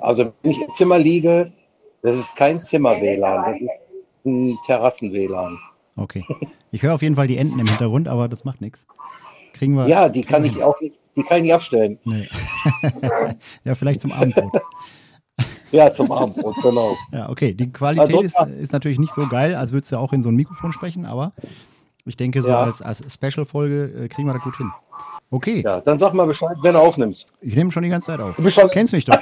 [0.00, 1.52] Also wenn ich im Zimmer liege,
[2.02, 3.70] das ist kein Zimmer-WLAN, das ist
[4.24, 5.58] ein Terrassen-WLAN.
[5.96, 6.24] Okay.
[6.72, 8.86] Ich höre auf jeden Fall die Enten im Hintergrund, aber das macht nichts.
[9.54, 9.88] Kriegen wir.
[9.88, 11.98] Ja, die kann ich auch nicht, die kann ich nicht abstellen.
[12.04, 12.28] Nee.
[13.64, 14.60] ja, vielleicht zum Abendbrot.
[15.72, 16.96] Ja, zum Abendbrot, genau.
[17.12, 17.54] Ja, okay.
[17.54, 20.36] Die Qualität ist, ist natürlich nicht so geil, als würdest du auch in so ein
[20.36, 21.32] Mikrofon sprechen, aber
[22.04, 22.62] ich denke, so ja.
[22.62, 24.70] als, als Special-Folge äh, kriegen wir das gut hin.
[25.30, 25.62] Okay.
[25.64, 27.26] Ja, dann sag mal Bescheid, wenn du aufnimmst.
[27.40, 28.36] Ich nehme schon die ganze Zeit auf.
[28.36, 28.70] Du bist schon...
[28.70, 29.16] kennst mich doch.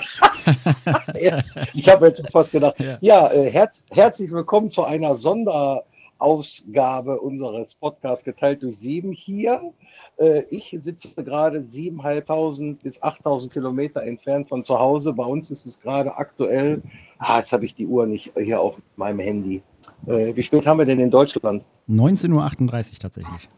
[1.20, 1.41] ja,
[1.73, 2.79] ich habe jetzt fast gedacht.
[2.79, 9.73] Ja, ja äh, herz, herzlich willkommen zu einer Sonderausgabe unseres Podcasts geteilt durch sieben hier.
[10.19, 15.15] Äh, ich sitze gerade 7.500 bis 8.000 Kilometer entfernt von zu Hause.
[15.15, 16.82] Bei uns ist es gerade aktuell,
[17.18, 19.62] ah, jetzt habe ich die Uhr nicht hier auf meinem Handy.
[20.07, 21.65] Äh, wie spät haben wir denn in Deutschland?
[21.88, 23.48] 19.38 Uhr tatsächlich.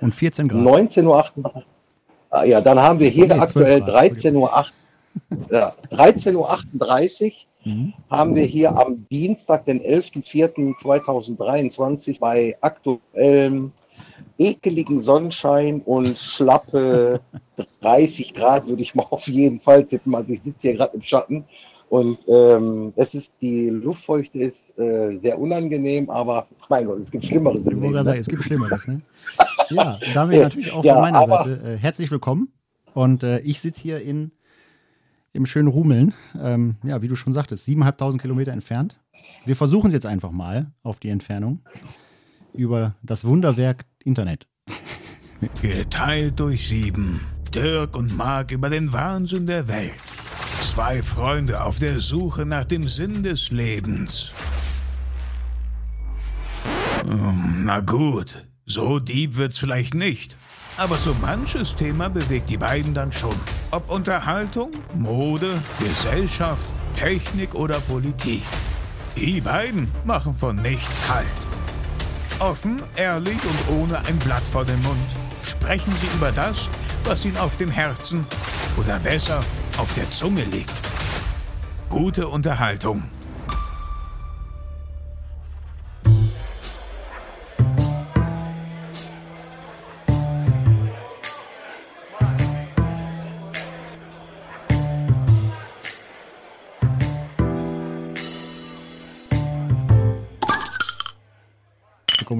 [0.00, 0.60] Und 14 Grad.
[0.60, 1.24] 19.38 Uhr.
[2.30, 4.66] Ah, ja, dann haben wir hier nee, aktuell 13.38 Uhr.
[5.50, 6.58] Ja, 13.38 Uhr
[7.64, 7.94] mhm.
[8.10, 13.72] haben wir hier am Dienstag, den 11.04.2023 bei aktuellem
[14.38, 17.20] ekeligen Sonnenschein und schlappe
[17.80, 20.14] 30 Grad würde ich mal auf jeden Fall tippen.
[20.14, 21.44] Also ich sitze hier gerade im Schatten
[21.90, 27.24] und ähm, es ist, die Luftfeuchte ist äh, sehr unangenehm, aber mein Gott, es gibt
[27.24, 27.66] Schlimmeres.
[27.66, 29.00] Ich wollte sagen, es gibt Schlimmeres, ne?
[29.70, 32.52] Ja, damit natürlich auch ja, von meiner Seite äh, herzlich willkommen.
[32.92, 34.32] Und äh, ich sitze hier in,
[35.32, 38.98] im schönen Rumeln, ähm, ja, wie du schon sagtest, 7.500 Kilometer entfernt.
[39.46, 41.60] Wir versuchen es jetzt einfach mal auf die Entfernung
[42.52, 44.46] über das Wunderwerk Internet.
[45.62, 47.20] Geteilt durch sieben.
[47.54, 49.92] Dirk und Mark über den Wahnsinn der Welt.
[50.78, 54.30] Zwei Freunde auf der Suche nach dem Sinn des Lebens.
[57.04, 60.36] Ähm, na gut, so deep wird's vielleicht nicht.
[60.76, 63.34] Aber so manches Thema bewegt die beiden dann schon.
[63.72, 66.62] Ob Unterhaltung, Mode, Gesellschaft,
[66.96, 68.44] Technik oder Politik.
[69.16, 71.26] Die beiden machen von nichts Halt.
[72.38, 74.96] Offen, ehrlich und ohne ein Blatt vor dem Mund
[75.42, 76.68] sprechen sie über das,
[77.02, 78.24] was ihnen auf dem Herzen
[78.76, 79.42] oder besser
[79.78, 80.72] auf der Zunge liegt.
[81.88, 83.04] Gute Unterhaltung.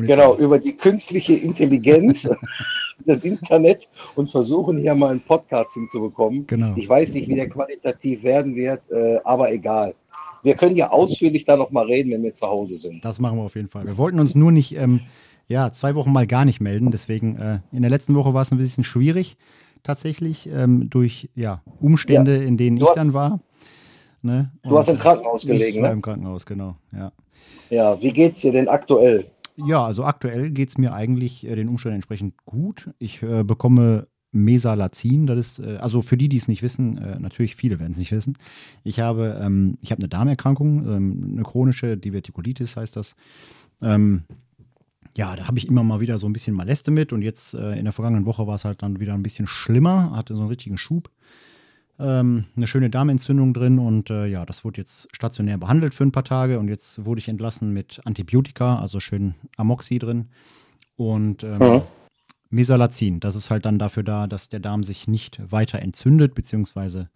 [0.09, 2.27] Genau, über die künstliche Intelligenz,
[3.09, 6.47] das Internet und versuchen hier mal einen Podcast hinzubekommen.
[6.47, 6.75] Genau.
[6.77, 9.95] Ich weiß nicht, wie der qualitativ werden wird, äh, aber egal.
[10.43, 13.05] Wir können ja ausführlich da noch mal reden, wenn wir zu Hause sind.
[13.05, 13.87] Das machen wir auf jeden Fall.
[13.87, 15.01] Wir wollten uns nur nicht, ähm,
[15.49, 16.91] ja, zwei Wochen mal gar nicht melden.
[16.91, 19.37] Deswegen, äh, in der letzten Woche war es ein bisschen schwierig,
[19.83, 22.43] tatsächlich, ähm, durch ja, Umstände, ja.
[22.43, 23.41] in denen ich dann war.
[24.21, 24.51] Ne?
[24.65, 25.95] du hast im Krankenhaus gelegen, ich war ne?
[25.95, 27.13] im Krankenhaus, genau, ja.
[27.71, 29.27] Ja, wie geht's dir denn aktuell?
[29.67, 32.91] Ja, also aktuell geht es mir eigentlich äh, den Umständen entsprechend gut.
[32.99, 37.19] Ich äh, bekomme Mesalazin, das ist, äh, also für die, die es nicht wissen, äh,
[37.19, 38.37] natürlich viele werden es nicht wissen.
[38.85, 43.17] Ich habe, ähm, ich habe eine Darmerkrankung, ähm, eine chronische Divertikulitis heißt das.
[43.83, 44.25] Ähm,
[45.17, 47.77] ja, da habe ich immer mal wieder so ein bisschen Maleste mit und jetzt äh,
[47.77, 50.51] in der vergangenen Woche war es halt dann wieder ein bisschen schlimmer, hatte so einen
[50.51, 51.11] richtigen Schub
[51.99, 56.13] ähm, eine schöne Darmentzündung drin und äh, ja, das wurde jetzt stationär behandelt für ein
[56.13, 60.29] paar Tage und jetzt wurde ich entlassen mit Antibiotika, also schön Amoxi drin
[60.97, 61.83] und ähm, mhm.
[62.51, 63.21] Mesalazin.
[63.21, 67.11] Das ist halt dann dafür da, dass der Darm sich nicht weiter entzündet, beziehungsweise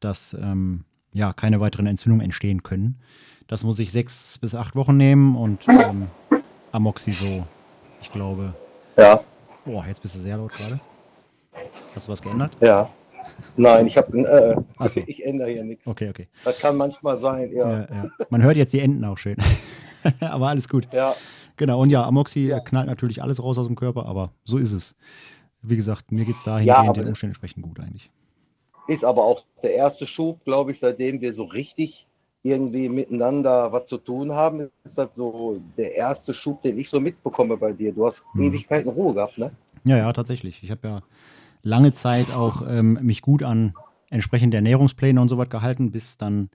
[0.00, 3.00] dass ähm, ja keine weiteren Entzündungen entstehen können.
[3.46, 6.08] Das muss ich sechs bis acht Wochen nehmen und ähm,
[6.70, 7.46] Amoxi so,
[8.02, 8.54] ich glaube.
[8.96, 9.20] Ja.
[9.64, 10.80] Boah, jetzt bist du sehr laut gerade.
[11.94, 12.56] Hast du was geändert?
[12.60, 12.90] Ja.
[13.56, 15.00] Nein, ich habe, äh, so.
[15.06, 15.86] ich ändere hier nichts.
[15.86, 16.28] Okay, okay.
[16.44, 17.70] Das kann manchmal sein, ja.
[17.70, 18.10] ja, ja.
[18.30, 19.36] Man hört jetzt die Enten auch schön.
[20.20, 20.88] aber alles gut.
[20.92, 21.14] Ja.
[21.56, 22.60] Genau, und ja, Amoxi ja.
[22.60, 24.94] knallt natürlich alles raus aus dem Körper, aber so ist es.
[25.60, 28.10] Wie gesagt, mir geht es dahin ja, den Umständen entsprechend gut eigentlich.
[28.86, 32.06] Ist aber auch der erste Schub, glaube ich, seitdem wir so richtig
[32.44, 37.00] irgendwie miteinander was zu tun haben, ist das so der erste Schub, den ich so
[37.00, 37.92] mitbekomme bei dir.
[37.92, 38.42] Du hast hm.
[38.42, 39.50] Ewigkeiten Ruhe gehabt, ne?
[39.84, 40.62] Ja, ja, tatsächlich.
[40.62, 41.02] Ich habe ja
[41.62, 43.74] lange Zeit auch ähm, mich gut an
[44.10, 46.50] entsprechende Ernährungspläne und so was gehalten, bis dann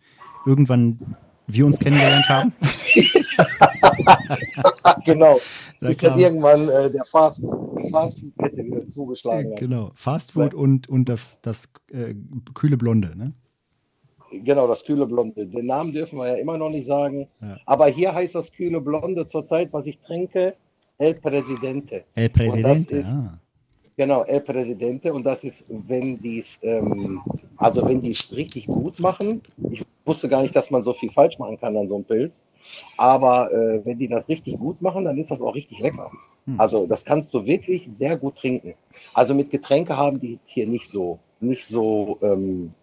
[0.46, 1.16] irgendwann
[1.48, 2.54] wir uns kennengelernt haben.
[5.06, 5.40] genau.
[5.80, 7.42] Da bis dann irgendwann äh, der Fast,
[7.92, 9.60] Fastfood-Kette wieder zugeschlagen hat.
[9.60, 12.16] Genau, Fastfood und, und das, das äh,
[12.54, 13.34] kühle Blonde, ne?
[14.32, 15.46] Genau, das kühle Blonde.
[15.46, 17.28] Den Namen dürfen wir ja immer noch nicht sagen.
[17.42, 17.58] Ja.
[17.66, 20.56] Aber hier heißt das kühle Blonde zurzeit, was ich trinke,
[20.98, 22.06] El Presidente.
[22.16, 23.40] El Presidente, ah.
[23.96, 25.14] Genau, El Presidente.
[25.14, 27.22] Und das ist, wenn die es, ähm,
[27.58, 29.42] also wenn die es richtig gut machen.
[29.70, 32.44] Ich wusste gar nicht, dass man so viel falsch machen kann an so einem Pilz.
[32.98, 36.12] Aber äh, wenn die das richtig gut machen, dann ist das auch richtig lecker.
[36.46, 36.60] Hm.
[36.60, 38.74] Also das kannst du wirklich sehr gut trinken.
[39.14, 42.74] Also mit Getränke haben die hier nicht so, nicht so, ähm,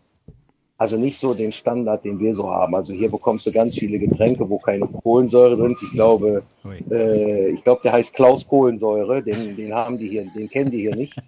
[0.80, 2.74] also nicht so den Standard, den wir so haben.
[2.74, 5.82] Also hier bekommst du ganz viele Getränke, wo keine Kohlensäure drin ist.
[5.82, 6.42] Ich glaube,
[6.90, 9.22] äh, ich glaube, der heißt Klaus Kohlensäure.
[9.22, 11.14] Den, den haben die hier, den kennen die hier nicht.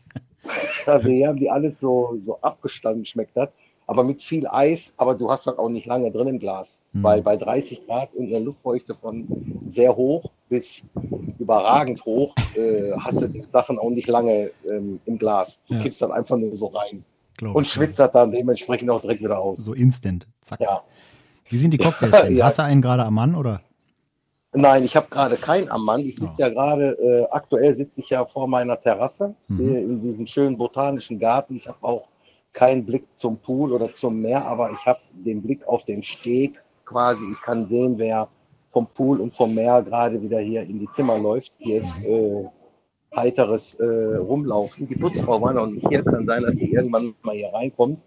[0.86, 3.48] Also hier haben die alles so, so abgestanden, schmeckt das
[3.86, 7.02] aber mit viel Eis, aber du hast das auch nicht lange drin im Glas, mhm.
[7.02, 9.26] weil bei 30 Grad und einer Luftfeuchte von
[9.68, 10.84] sehr hoch bis
[11.38, 15.60] überragend hoch äh, hast du die Sachen auch nicht lange ähm, im Glas.
[15.68, 15.80] Du ja.
[15.80, 17.04] kippst dann einfach nur so rein
[17.42, 19.58] Glaub und schwitzt das dann dementsprechend auch direkt wieder aus.
[19.58, 20.60] So instant, zack.
[20.60, 20.84] Ja.
[21.48, 22.36] Wie sind die Cocktails denn?
[22.36, 22.44] ja.
[22.44, 23.60] Hast du einen gerade am Mann oder?
[24.52, 26.02] Nein, ich habe gerade keinen am Mann.
[26.02, 26.40] Ich sitze oh.
[26.40, 29.74] ja gerade, äh, aktuell sitze ich ja vor meiner Terrasse mhm.
[29.74, 31.56] in diesem schönen botanischen Garten.
[31.56, 32.06] Ich habe auch
[32.52, 36.62] keinen Blick zum Pool oder zum Meer, aber ich habe den Blick auf den Steg
[36.84, 37.24] quasi.
[37.32, 38.28] Ich kann sehen, wer
[38.70, 41.52] vom Pool und vom Meer gerade wieder hier in die Zimmer läuft.
[41.58, 42.44] Hier ist äh,
[43.14, 44.88] heiteres äh, Rumlaufen.
[44.88, 46.02] Die Putzfrau war noch nicht hier.
[46.02, 48.00] Kann sein, dass sie irgendwann mal hier reinkommt.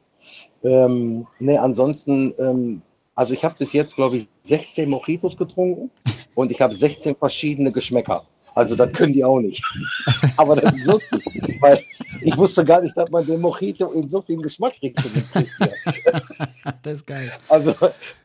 [0.63, 2.81] Ähm, ne, ansonsten, ähm,
[3.13, 5.92] also ich habe bis jetzt, glaube ich, 16 Mojitos getrunken
[6.34, 8.24] und ich habe 16 verschiedene Geschmäcker.
[8.56, 9.62] Also das können die auch nicht.
[10.38, 11.22] Aber das ist lustig,
[11.60, 11.80] weil
[12.22, 15.52] ich wusste gar nicht, dass man den Mojito in so vielen Geschmacksrichtungen kriegt.
[16.84, 17.34] das ist geil.
[17.50, 17.75] Also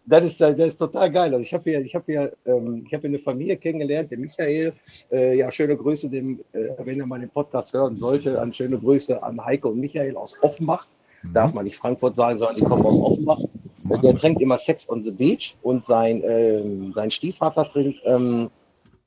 [0.07, 1.35] das ist, das ist total geil.
[1.35, 4.73] Also ich habe hier, ich habe hier, ähm, ich habe eine Familie kennengelernt, den Michael.
[5.11, 8.79] Äh, ja, schöne Grüße, dem, äh, wenn er mal den Podcast hören sollte, an schöne
[8.79, 10.87] Grüße an Heike und Michael aus Offenbach.
[11.23, 11.33] Mhm.
[11.33, 13.41] Darf man nicht Frankfurt sagen, sondern die kommen aus Offenbach.
[13.83, 14.01] Mhm.
[14.01, 18.49] Der trinkt immer Sex on the Beach und sein, ähm, sein Stiefvater trinkt ähm,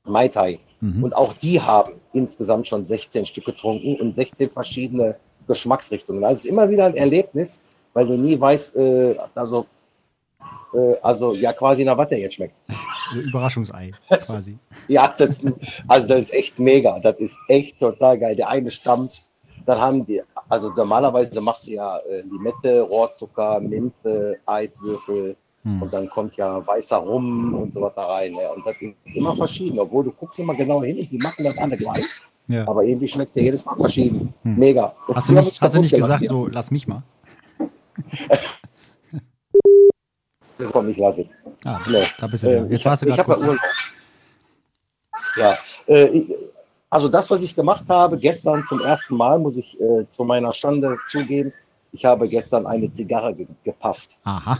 [0.04, 0.58] Mai Tai.
[0.84, 1.02] Mhm.
[1.02, 5.16] Und auch die haben insgesamt schon 16 Stück getrunken und 16 verschiedene
[5.48, 6.22] Geschmacksrichtungen.
[6.22, 7.62] Also es ist immer wieder ein Erlebnis,
[7.94, 9.64] weil du nie weißt, äh, also,
[10.74, 12.54] äh, also ja quasi nach was der jetzt schmeckt.
[13.14, 14.58] Überraschungsei quasi.
[14.88, 15.40] ja, das,
[15.88, 16.98] also das ist echt mega.
[17.00, 18.36] Das ist echt total geil.
[18.36, 19.22] Der eine stampft,
[19.64, 20.20] dann haben die,
[20.50, 25.34] also normalerweise machst du ja äh, Limette, Rohrzucker, Minze, Eiswürfel,
[25.64, 25.82] hm.
[25.82, 28.32] Und dann kommt ja weißer Rum und so was da rein.
[28.32, 28.52] Ne?
[28.54, 31.76] Und das ist immer verschieden, obwohl du guckst immer genau hin die machen das alle
[31.76, 32.04] gleich.
[32.48, 32.68] Ja.
[32.68, 34.34] Aber irgendwie schmeckt der jedes Mal verschieden.
[34.42, 34.58] Hm.
[34.58, 34.94] Mega.
[35.08, 37.02] Und hast du nicht, hast du nicht gesagt, so lass mich mal?
[40.58, 41.30] das kommt nicht lassen.
[41.64, 42.04] Ah, nee.
[42.18, 42.48] da bist du.
[42.48, 43.40] Äh, Jetzt warst du gerade kurz.
[45.36, 45.56] Ja,
[45.86, 46.24] äh,
[46.90, 50.52] also das, was ich gemacht habe, gestern zum ersten Mal, muss ich äh, zu meiner
[50.52, 51.54] Schande zugeben,
[51.92, 54.10] ich habe gestern eine Zigarre ge gepafft.
[54.24, 54.58] Aha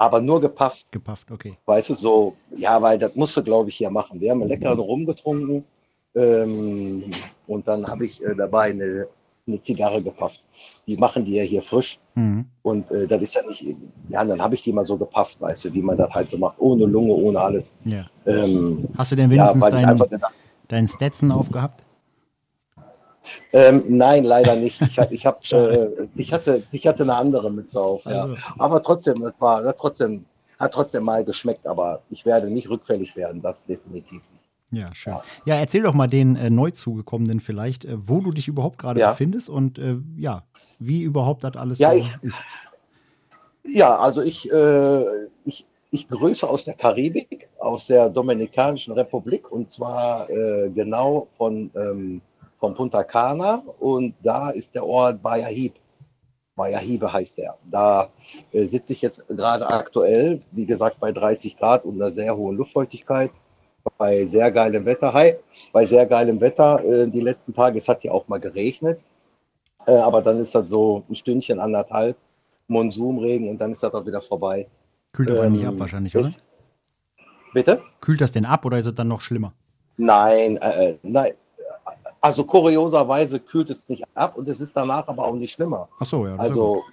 [0.00, 0.90] aber nur gepafft.
[0.92, 1.58] Gepafft, okay.
[1.66, 4.18] Weißt du, so, ja, weil das musst du, glaube ich, hier machen.
[4.18, 5.62] Wir haben einen leckeren Rum getrunken
[6.14, 7.10] ähm,
[7.46, 9.08] und dann habe ich äh, dabei eine,
[9.46, 10.42] eine Zigarre gepafft.
[10.86, 11.98] Die machen die ja hier frisch.
[12.14, 12.46] Mhm.
[12.62, 13.62] Und äh, das ist ja nicht,
[14.08, 16.38] ja, dann habe ich die mal so gepafft, weißt du, wie man das halt so
[16.38, 17.76] macht, ohne Lunge, ohne alles.
[17.84, 18.06] Ja.
[18.24, 20.22] Ähm, Hast du denn wenigstens ja, deinen
[20.66, 21.84] dein Stetson aufgehabt?
[23.52, 24.80] Ähm, nein, leider nicht.
[24.80, 28.04] Ich, ich, hab, äh, ich, hatte, ich hatte eine andere Mütze auf.
[28.04, 28.22] Ja.
[28.22, 28.36] Also.
[28.58, 30.24] Aber trotzdem, es war, hat trotzdem,
[30.58, 34.82] hat trotzdem mal geschmeckt, aber ich werde nicht rückfällig werden, das definitiv nicht.
[34.82, 35.14] Ja, schön.
[35.14, 39.00] Ja, ja erzähl doch mal den äh, Neuzugekommenen vielleicht, äh, wo du dich überhaupt gerade
[39.00, 39.10] ja.
[39.10, 40.44] befindest und äh, ja,
[40.78, 42.44] wie überhaupt das alles ja, so ich, ist.
[43.64, 45.04] Ja, also ich, äh,
[45.44, 51.70] ich, ich grüße aus der Karibik, aus der Dominikanischen Republik und zwar äh, genau von
[51.74, 52.22] ähm,
[52.60, 55.74] von Punta Cana und da ist der Ort Bayahib.
[56.54, 57.56] Bayahibe heißt er.
[57.70, 58.10] Da
[58.52, 62.58] äh, sitze ich jetzt gerade aktuell, wie gesagt, bei 30 Grad und einer sehr hohen
[62.58, 63.30] Luftfeuchtigkeit,
[63.96, 65.14] bei sehr geilem Wetter.
[65.14, 65.36] Hi,
[65.72, 66.84] bei sehr geilem Wetter.
[66.84, 69.02] Äh, die letzten Tage, es hat ja auch mal geregnet,
[69.86, 72.18] äh, aber dann ist das so ein Stündchen, anderthalb,
[72.68, 74.68] Monsunregen und dann ist das auch wieder vorbei.
[75.12, 76.30] Kühlt aber ähm, nicht ab wahrscheinlich, oder?
[77.54, 77.80] Bitte?
[78.00, 79.54] Kühlt das denn ab oder ist es dann noch schlimmer?
[79.96, 81.32] Nein, äh, äh nein,
[82.20, 85.88] also kurioserweise kühlt es sich ab und es ist danach aber auch nicht schlimmer.
[85.98, 86.36] Ach so, ja.
[86.36, 86.84] Also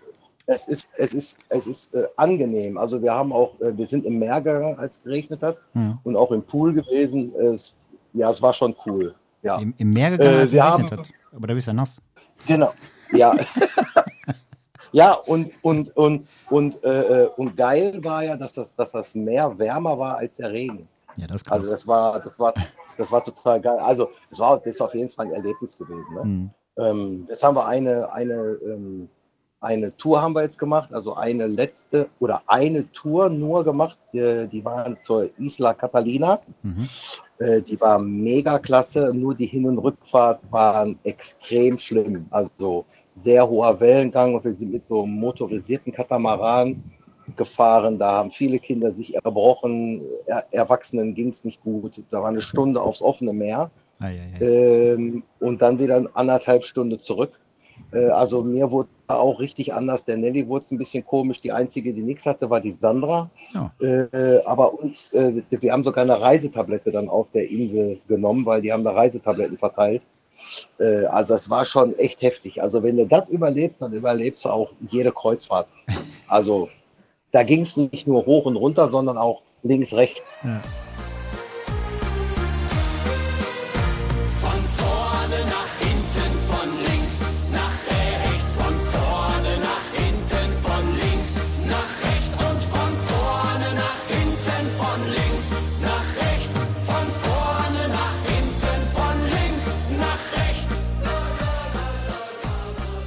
[0.46, 2.78] es ist, es ist, es ist äh, angenehm.
[2.78, 6.00] Also wir haben auch, äh, wir sind im Meer gegangen, als es geregnet hat ja.
[6.04, 7.34] und auch im Pool gewesen.
[7.36, 7.76] Es,
[8.14, 9.14] ja, es war schon cool.
[9.44, 9.60] Ja.
[9.60, 11.08] Im, im Meer gegangen, als es äh, geregnet haben, hat.
[11.36, 12.02] Aber da bist du ja nass.
[12.48, 12.74] Genau.
[13.12, 13.36] Ja.
[14.94, 19.16] ja, und, und, und, und, äh, äh, und geil war ja, dass das, dass das
[19.16, 20.88] Meer wärmer war als der Regen.
[21.18, 21.60] Ja, das ist krass.
[21.60, 22.54] Also das war, das war,
[22.98, 23.80] das war total geil.
[23.80, 26.14] Also das war, das ist auf jeden Fall ein Erlebnis gewesen.
[26.14, 26.24] Ne?
[26.24, 26.50] Mhm.
[26.78, 29.10] Ähm, jetzt haben wir eine, eine, ähm,
[29.60, 33.98] eine Tour haben wir jetzt gemacht, also eine letzte oder eine Tour nur gemacht.
[34.14, 36.40] Die, die waren zur Isla Catalina.
[36.62, 36.88] Mhm.
[37.40, 42.28] Äh, die war mega klasse, nur die Hin- und Rückfahrt waren extrem schlimm.
[42.30, 42.86] Also
[43.16, 46.84] sehr hoher Wellengang und wir sind mit so einem motorisierten Katamaran
[47.36, 48.00] gefahren.
[48.00, 52.02] Da haben viele Kinder sich erbrochen, er Erwachsenen ging es nicht gut.
[52.12, 53.70] Da war eine Stunde aufs offene Meer
[54.00, 54.48] ah, ja, ja.
[54.48, 57.34] Ähm, und dann wieder anderthalb Stunden zurück.
[57.92, 60.06] Äh, also mir wurde auch richtig anders.
[60.06, 61.42] Der Nelly wurde es ein bisschen komisch.
[61.42, 63.30] Die einzige, die nichts hatte, war die Sandra.
[63.56, 63.84] Oh.
[63.84, 68.62] Äh, aber uns, äh, wir haben sogar eine Reisetablette dann auf der Insel genommen, weil
[68.62, 70.02] die haben da Reisetabletten verteilt.
[70.80, 72.62] Äh, also es war schon echt heftig.
[72.62, 75.68] Also wenn du das überlebst, dann überlebst du auch jede Kreuzfahrt.
[76.30, 76.68] Also
[77.38, 80.40] da ging es nicht nur hoch und runter, sondern auch links, rechts.
[80.44, 80.60] Ja.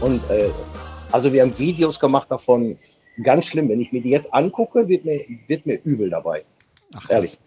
[0.01, 0.51] Und äh,
[1.11, 2.79] also wir haben Videos gemacht davon,
[3.23, 3.69] ganz schlimm.
[3.69, 6.45] Wenn ich mir die jetzt angucke, wird mir, wird mir übel dabei.
[6.97, 7.39] Ach, Ehrlich.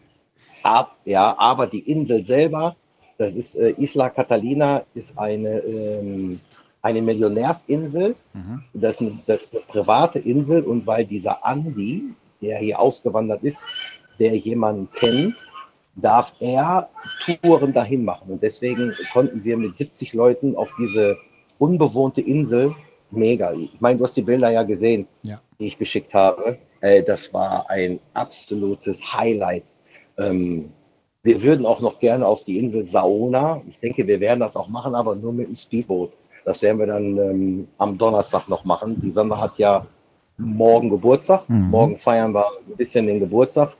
[0.64, 2.76] Ab, ja, aber die Insel selber,
[3.18, 6.40] das ist äh, Isla Catalina, ist eine, ähm,
[6.82, 8.16] eine Millionärsinsel.
[8.34, 8.64] Mhm.
[8.74, 12.04] Das, ist eine, das ist eine private Insel und weil dieser Andi,
[12.42, 13.66] der hier ausgewandert ist,
[14.20, 15.36] der jemanden kennt,
[15.96, 16.90] darf er
[17.26, 18.32] Touren dahin machen.
[18.32, 21.18] Und deswegen konnten wir mit 70 Leuten auf diese
[21.60, 22.76] unbewohnte Insel,
[23.16, 23.54] mega.
[23.54, 25.40] Ich meine, du hast die Bilder ja gesehen, ja.
[25.60, 26.58] die ich geschickt habe.
[26.82, 29.64] Äh, das war ein absolutes Highlight.
[30.18, 30.70] Ähm,
[31.24, 33.62] wir würden auch noch gerne auf die Insel Saona.
[33.70, 36.12] Ich denke, wir werden das auch machen, aber nur mit dem Speedboot.
[36.46, 39.00] Das werden wir dann ähm, am Donnerstag noch machen.
[39.02, 39.88] Die Sandra hat ja
[40.38, 41.48] morgen Geburtstag.
[41.50, 41.70] Mhm.
[41.70, 43.76] Morgen feiern wir ein bisschen den Geburtstag.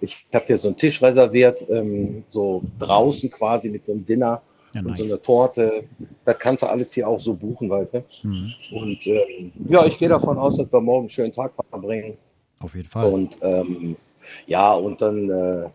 [0.00, 4.40] Ich habe hier so einen Tisch reserviert, ähm, so draußen quasi mit so einem Dinner
[4.74, 4.98] ja, und nice.
[4.98, 5.84] so eine Torte.
[6.24, 8.04] Das kannst du alles hier auch so buchen, weißt du.
[8.22, 8.52] Mhm.
[8.72, 12.18] Und ähm, ja, ich gehe davon aus, dass wir morgen einen schönen Tag verbringen.
[12.60, 13.12] Auf jeden Fall.
[13.12, 13.96] Und ähm,
[14.46, 15.68] ja, und dann äh,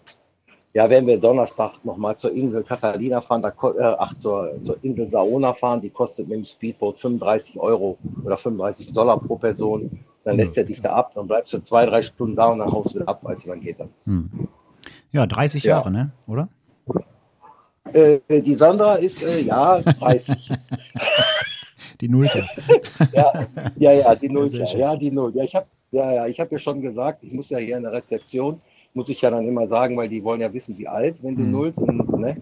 [0.74, 5.08] ja, werden wir Donnerstag nochmal zur Insel Catalina fahren, da, äh, ach, zur, zur Insel
[5.08, 10.00] Saona fahren, die kostet mit dem Speedboot 35 Euro oder 35 Dollar pro Person.
[10.26, 12.72] Dann lässt er dich da ab, dann bleibst du zwei, drei Stunden da und dann
[12.72, 13.90] haust du wieder ab, als dann geht dann.
[14.06, 14.30] Hm.
[15.12, 15.78] Ja, 30 ja.
[15.78, 16.12] Jahre, ne?
[16.28, 16.50] Oder?
[17.94, 20.50] Äh, die Sandra ist, äh, ja, 30.
[22.02, 22.46] die Nullte.
[23.14, 24.66] ja, ja, ja, die Nullte.
[24.78, 25.32] Ja, die Null.
[25.36, 27.84] Ja, ich habe ja, ja, ich hab ja schon gesagt, ich muss ja hier in
[27.84, 28.60] der Rezeption,
[28.94, 31.44] muss ich ja dann immer sagen, weil die wollen ja wissen, wie alt, wenn du
[31.44, 31.52] mhm.
[31.52, 31.80] nullst.
[31.80, 32.38] Und, ne?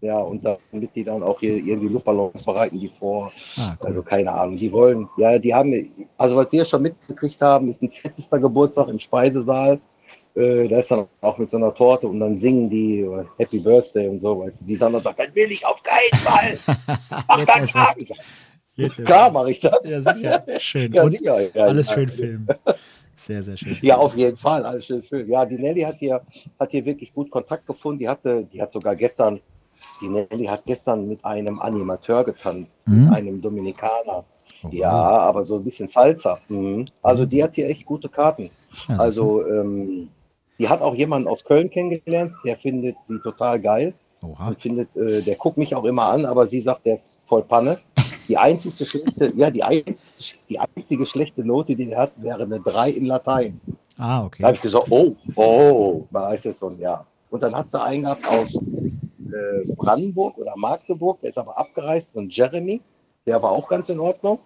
[0.00, 3.32] Ja, und damit die dann auch hier irgendwie Luftballons bereiten die vor.
[3.58, 3.86] Ah, cool.
[3.86, 4.56] Also keine Ahnung.
[4.56, 8.30] Die wollen, ja, die haben, also was wir schon mitgekriegt haben, ist ein 40.
[8.40, 9.78] Geburtstag im Speisesaal.
[10.34, 13.58] Äh, da ist dann auch mit so einer Torte und dann singen die äh, Happy
[13.58, 14.64] Birthday und so, weißt du.
[14.66, 16.76] Die Sandra sagt, das will ich auf keinen Fall.
[17.28, 17.96] Mach das ab.
[19.04, 19.78] Klar mache ich das.
[19.84, 20.44] Ja, sicher.
[20.60, 20.92] Schön.
[20.92, 21.40] Ja, sicher.
[21.54, 21.94] Ja, alles ja.
[21.94, 22.48] schön filmen.
[23.16, 23.76] Sehr, sehr schön.
[23.82, 25.30] Ja, auf jeden Fall, alles schön filmen.
[25.30, 26.22] Ja, die Nelly hat hier,
[26.58, 27.98] hat hier wirklich gut Kontakt gefunden.
[27.98, 29.40] Die hatte, die hat sogar gestern,
[30.00, 33.04] die Nelly hat gestern mit einem Animateur getanzt, mhm.
[33.04, 34.24] mit einem Dominikaner.
[34.62, 36.38] Oh, ja, aber so ein bisschen Salsa.
[36.48, 36.86] Mhm.
[37.02, 38.50] Also die hat hier echt gute Karten.
[38.88, 40.08] also ähm,
[40.60, 43.94] die hat auch jemanden aus Köln kennengelernt, der findet sie total geil.
[44.22, 44.48] Oha.
[44.48, 47.42] Und findet, äh, der guckt mich auch immer an, aber sie sagt, der ist voll
[47.42, 47.78] Panne.
[48.28, 52.60] Die einzige schlechte, ja, die einzige, die einzige schlechte Note, die du hast, wäre eine
[52.60, 53.58] 3 in Latein.
[53.96, 54.42] Ah, okay.
[54.42, 57.06] Da habe ich gesagt, oh, oh, da heißt es so, ja.
[57.30, 62.12] Und dann hat sie einen gehabt aus äh, Brandenburg oder Magdeburg, der ist aber abgereist,
[62.12, 62.82] so ein Jeremy,
[63.24, 64.38] der war auch ganz in Ordnung.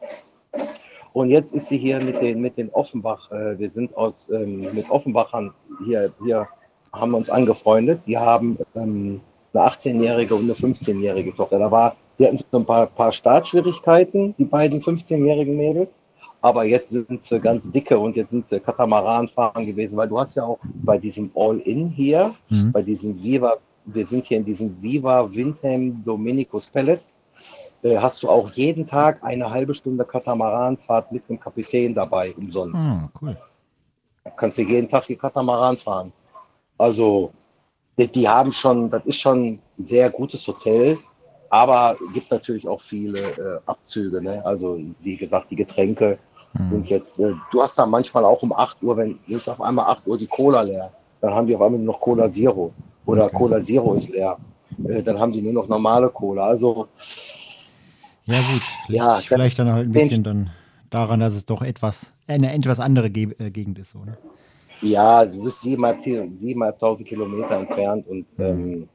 [1.15, 4.75] Und jetzt ist sie hier mit den, mit den Offenbach, äh, wir sind aus, ähm,
[4.75, 5.55] mit Offenbachern
[5.87, 6.49] hier, hier
[6.93, 8.01] haben wir uns angefreundet.
[8.05, 9.21] Die haben ähm,
[9.53, 11.61] eine 18-jährige und eine 15-jährige Tochter.
[11.61, 16.03] Da war, wir hatten so ein paar, paar Startschwierigkeiten, die beiden 15-jährigen Mädels.
[16.43, 20.19] Aber jetzt sind sie ganz dicke und jetzt sind sie Katamaran fahren gewesen, weil du
[20.19, 22.73] hast ja auch bei diesem All-In hier, mhm.
[22.73, 27.15] bei diesem Viva, wir sind hier in diesem Viva Windham Dominicus Palace
[27.85, 32.87] hast du auch jeden Tag eine halbe Stunde Katamaranfahrt mit dem Kapitän dabei, umsonst.
[32.87, 33.37] Ah, cool.
[34.37, 36.13] Kannst du jeden Tag die Katamaran fahren.
[36.79, 37.31] Also,
[37.99, 40.99] die, die, haben schon, das ist schon ein sehr gutes Hotel,
[41.51, 44.23] aber gibt natürlich auch viele äh, Abzüge.
[44.23, 44.45] Ne?
[44.45, 46.19] Also, wie gesagt, die Getränke
[46.53, 46.71] hm.
[46.71, 49.87] sind jetzt, äh, du hast da manchmal auch um 8 Uhr, wenn ist auf einmal
[49.87, 52.73] 8 Uhr die Cola leer, dann haben die auf einmal nur noch Cola Zero
[53.05, 53.37] oder okay.
[53.37, 54.39] Cola Zero ist leer.
[54.89, 56.47] Äh, dann haben die nur noch normale Cola.
[56.47, 56.89] Also,
[58.27, 58.63] ja, gut.
[58.89, 60.51] Ja, vielleicht dann halt ein bisschen dann
[60.91, 64.17] daran, dass es doch etwas, eine etwas andere Ge äh, Gegend ist, oder?
[64.81, 68.89] Ja, du bist siebeneinhalbtausend Kilometer entfernt und ähm,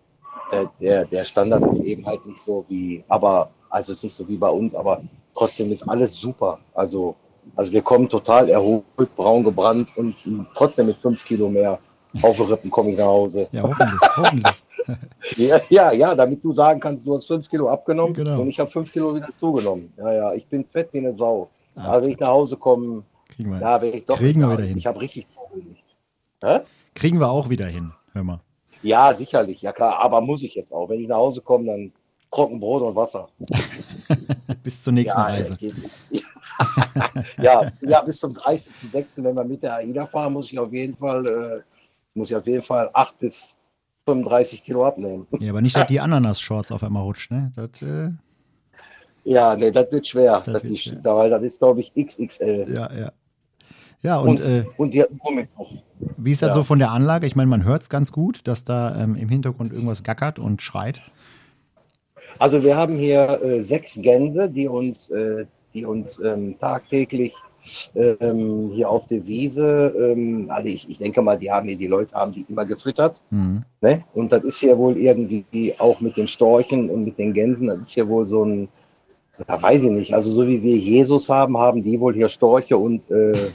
[0.79, 4.37] der, der Standard ist eben halt nicht so wie, aber, also ist nicht so wie
[4.37, 5.01] bei uns, aber
[5.35, 6.59] trotzdem ist alles super.
[6.73, 7.15] Also,
[7.55, 8.83] also wir kommen total erholt,
[9.15, 10.15] braun gebrannt und
[10.55, 11.79] trotzdem mit fünf Kilo mehr
[12.21, 13.47] auf Rippen komme ich nach Hause.
[13.51, 14.53] Ja, hoffentlich, hoffentlich.
[15.37, 18.41] ja, ja, ja, damit du sagen kannst, du hast fünf Kilo abgenommen genau.
[18.41, 19.91] und ich habe fünf Kilo wieder zugenommen.
[19.97, 21.49] Ja, ja, ich bin fett wie eine Sau.
[21.75, 24.63] Ah, also wenn ich nach Hause komme, kriegen wir, ja, ich doch kriegen wir wieder
[24.63, 24.77] hin.
[24.77, 26.65] Ich habe richtig zugelegt.
[26.95, 28.39] Kriegen wir auch wieder hin, hör mal.
[28.81, 30.89] Ja, sicherlich, ja klar, aber muss ich jetzt auch.
[30.89, 31.91] Wenn ich nach Hause komme, dann
[32.31, 33.27] Trockenbrot und Wasser.
[34.63, 35.57] bis zur nächsten ja, Reise.
[37.41, 40.95] ja, ja, bis zum 30.06., wenn wir mit der AIDA fahren, muss ich auf jeden
[40.95, 41.61] Fall, äh,
[42.13, 43.55] muss ich auf jeden Fall 8 bis
[44.09, 45.27] 35 Kilo abnehmen.
[45.39, 47.51] Ja, aber nicht, dass die Ananas-Shorts auf einmal rutscht, ne?
[47.55, 48.11] Das, äh,
[49.23, 50.41] ja, nee, das wird schwer.
[50.45, 51.01] Das, das, wird schwer.
[51.03, 52.65] weil das ist, glaube ich, XXL.
[52.73, 53.11] Ja, ja.
[54.01, 55.73] Ja, und, und, äh, und die noch.
[56.17, 56.55] Wie ist das ja.
[56.55, 57.27] so von der Anlage?
[57.27, 60.61] Ich meine, man hört es ganz gut, dass da ähm, im Hintergrund irgendwas gackert und
[60.61, 61.01] schreit.
[62.37, 67.33] Also wir haben hier äh, sechs Gänse, die uns, äh, die uns ähm, tagtäglich
[67.95, 71.87] ähm, hier auf der Wiese, ähm, also ich, ich denke mal, die haben hier, die
[71.87, 73.21] Leute haben die immer gefüttert.
[73.29, 73.63] Mhm.
[73.81, 74.03] Ne?
[74.13, 77.79] Und das ist hier wohl irgendwie auch mit den Storchen und mit den Gänsen, das
[77.79, 78.69] ist hier wohl so ein,
[79.47, 82.77] da weiß ich nicht, also so wie wir Jesus haben, haben die wohl hier Storche
[82.77, 83.51] und, äh,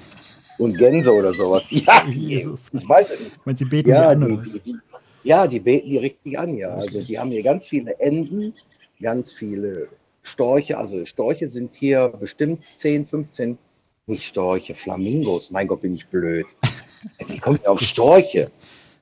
[0.58, 1.62] und Gänse oder sowas.
[1.70, 2.70] Ja, Jesus.
[2.72, 3.46] ich weiß es nicht.
[3.46, 4.76] Meinst, sie beten ja, die an, die, die,
[5.24, 6.74] ja, die beten die richtig an, ja.
[6.74, 6.82] Okay.
[6.82, 8.54] Also die haben hier ganz viele Enden,
[9.00, 9.88] ganz viele
[10.22, 10.78] Storche.
[10.78, 13.58] Also Storche sind hier bestimmt 10, 15,
[14.06, 15.50] nicht Storche, Flamingos.
[15.50, 16.46] Mein Gott, bin ich blöd.
[17.28, 18.50] Wie kommt ihr auf Storche?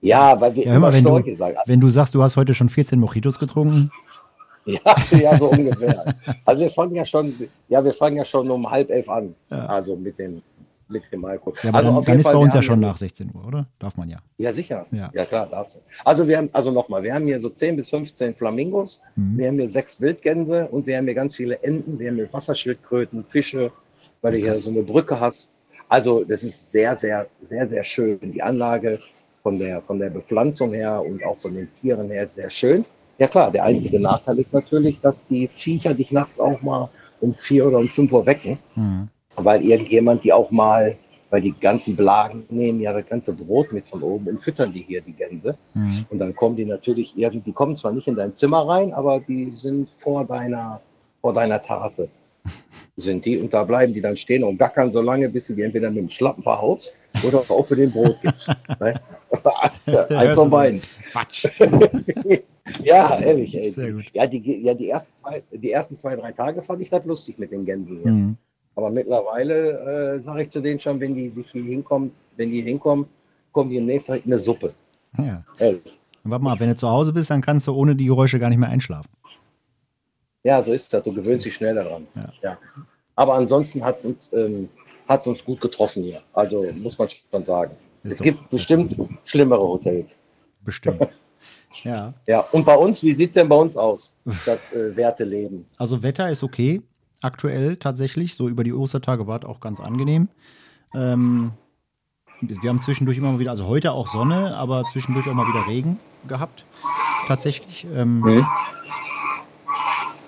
[0.00, 1.56] Ja, weil wir ja, immer, wenn Storche du, sagen.
[1.66, 3.90] Wenn du sagst, du hast heute schon 14 Mojitos getrunken.
[4.64, 6.14] Ja, ja, so ungefähr.
[6.44, 7.34] Also wir fangen ja schon,
[7.68, 9.34] ja, wir fangen ja schon um halb elf an.
[9.50, 9.66] Ja.
[9.66, 10.40] Also mit dem
[10.86, 11.54] mit dem Alkohol.
[11.62, 13.66] Ja, aber also dann, dann ist Fall, bei uns ja schon nach 16 Uhr, oder?
[13.80, 14.18] Darf man ja.
[14.38, 14.86] Ja, sicher.
[14.92, 15.80] Ja, ja klar, darfst du.
[16.04, 19.38] Also wir haben, also nochmal, wir haben hier so 10 bis 15 Flamingos, mhm.
[19.38, 22.32] wir haben hier sechs Wildgänse und wir haben hier ganz viele Enten, wir haben hier
[22.32, 23.72] Wasserschildkröten, Fische,
[24.22, 25.50] weil du hier so eine Brücke hast.
[25.88, 28.18] Also das ist sehr, sehr, sehr, sehr schön.
[28.32, 28.98] Die Anlage
[29.42, 32.84] von der, von der Bepflanzung her und auch von den Tieren her sehr schön.
[33.18, 36.88] Ja klar, der einzige Nachteil ist natürlich, dass die Viecher dich nachts auch mal
[37.20, 38.58] um vier oder um fünf Uhr wecken.
[38.74, 40.96] Mhm weil irgendjemand die auch mal,
[41.30, 44.82] weil die ganzen Blagen nehmen ja das ganze Brot mit von oben und füttern die
[44.82, 45.56] hier, die Gänse.
[45.74, 46.06] Mhm.
[46.10, 49.20] Und dann kommen die natürlich irgendwie, die kommen zwar nicht in dein Zimmer rein, aber
[49.20, 50.80] die sind vor deiner,
[51.20, 52.08] vor deiner Terrasse.
[52.96, 55.62] Sind die und da bleiben die dann stehen und gackern so lange, bis du die
[55.62, 58.48] entweder mit dem Schlappen verhaust oder auch für den Brot gibst.
[58.80, 59.00] ne?
[60.10, 60.80] Eins von beiden.
[61.10, 61.48] Quatsch.
[62.84, 64.04] ja, ehrlich, ey.
[64.12, 67.38] Ja, die, ja die, ersten zwei, die ersten zwei, drei Tage fand ich das lustig
[67.38, 68.00] mit den Gänsen.
[68.04, 68.36] Mhm.
[68.74, 73.06] Aber mittlerweile äh, sage ich zu denen schon, wenn die hier hinkommen, wenn die hinkommen,
[73.52, 74.72] kommen die im nächsten Tag in eine Suppe.
[75.18, 75.44] Ja.
[75.58, 75.98] Ehrlich.
[76.24, 78.58] Warte mal, wenn du zu Hause bist, dann kannst du ohne die Geräusche gar nicht
[78.58, 79.10] mehr einschlafen.
[80.44, 81.02] Ja, so ist das.
[81.04, 82.06] Du gewöhnst dich schnell daran.
[82.14, 82.32] Ja.
[82.42, 82.58] ja.
[83.16, 84.68] Aber ansonsten hat es uns, ähm,
[85.06, 86.22] uns gut getroffen hier.
[86.32, 87.76] Also muss man schon sagen.
[88.02, 88.24] Es so.
[88.24, 90.18] gibt bestimmt schlimmere Hotels.
[90.64, 91.08] Bestimmt.
[91.84, 92.12] Ja.
[92.28, 95.64] Ja, und bei uns, wie sieht es denn bei uns aus, das äh, Werteleben?
[95.78, 96.82] Also Wetter ist okay
[97.22, 98.34] aktuell tatsächlich.
[98.34, 100.28] So über die Ostertage war es auch ganz angenehm.
[100.94, 101.52] Ähm,
[102.40, 105.66] wir haben zwischendurch immer mal wieder, also heute auch Sonne, aber zwischendurch auch mal wieder
[105.66, 106.64] Regen gehabt.
[107.26, 107.86] Tatsächlich.
[107.94, 108.46] Ähm, mhm.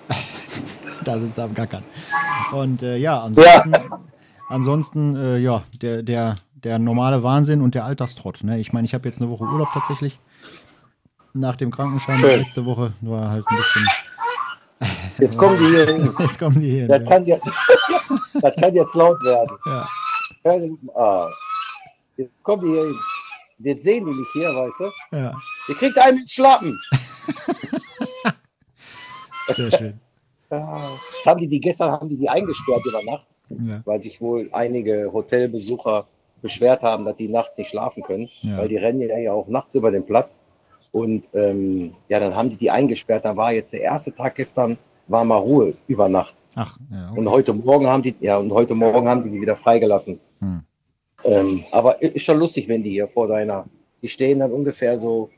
[1.03, 1.83] da sind sie am Gackern.
[2.51, 3.99] Und äh, ja, ansonsten, ja.
[4.49, 8.43] ansonsten äh, ja, der, der, der normale Wahnsinn und der Alltagstrott.
[8.43, 8.59] Ne?
[8.59, 10.19] Ich meine, ich habe jetzt eine Woche Urlaub tatsächlich.
[11.33, 12.39] Nach dem Krankenschein Schön.
[12.39, 13.85] letzte Woche war halt ein bisschen
[15.17, 16.13] Jetzt kommen die hier hin.
[16.19, 16.87] Jetzt kommen die hier hin.
[16.87, 17.09] Das, ja.
[17.09, 17.45] kann, jetzt,
[18.41, 19.57] das kann jetzt laut werden.
[19.65, 19.87] Ja.
[20.95, 21.29] Ah.
[22.17, 22.95] Jetzt kommen die hier hin.
[23.59, 25.17] Jetzt sehen die mich hier, weißt du?
[25.17, 25.33] Ja.
[25.69, 26.77] Ihr kriegt einen mit Schlappen.
[29.47, 29.99] Sehr schön.
[30.49, 30.61] Das
[31.25, 33.81] haben die, die gestern haben die die eingesperrt über Nacht, ja.
[33.85, 36.07] weil sich wohl einige Hotelbesucher
[36.41, 38.57] beschwert haben, dass die nachts nicht schlafen können, ja.
[38.57, 40.43] weil die rennen ja auch nachts über den Platz.
[40.91, 43.25] Und ähm, ja, dann haben die die eingesperrt.
[43.25, 44.77] Da war jetzt der erste Tag gestern,
[45.07, 46.35] war mal Ruhe über Nacht.
[46.55, 47.19] Ach, ja, okay.
[47.19, 50.19] Und heute Morgen haben die, ja, und heute Morgen haben die die wieder freigelassen.
[50.39, 50.63] Hm.
[51.25, 53.65] Ähm, aber ist schon lustig, wenn die hier vor deiner,
[54.01, 55.29] die stehen dann ungefähr so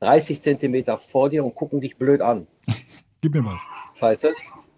[0.00, 2.46] 30 Zentimeter vor dir und gucken dich blöd an.
[3.22, 3.62] Gib mir was.
[4.00, 4.28] Weißt du?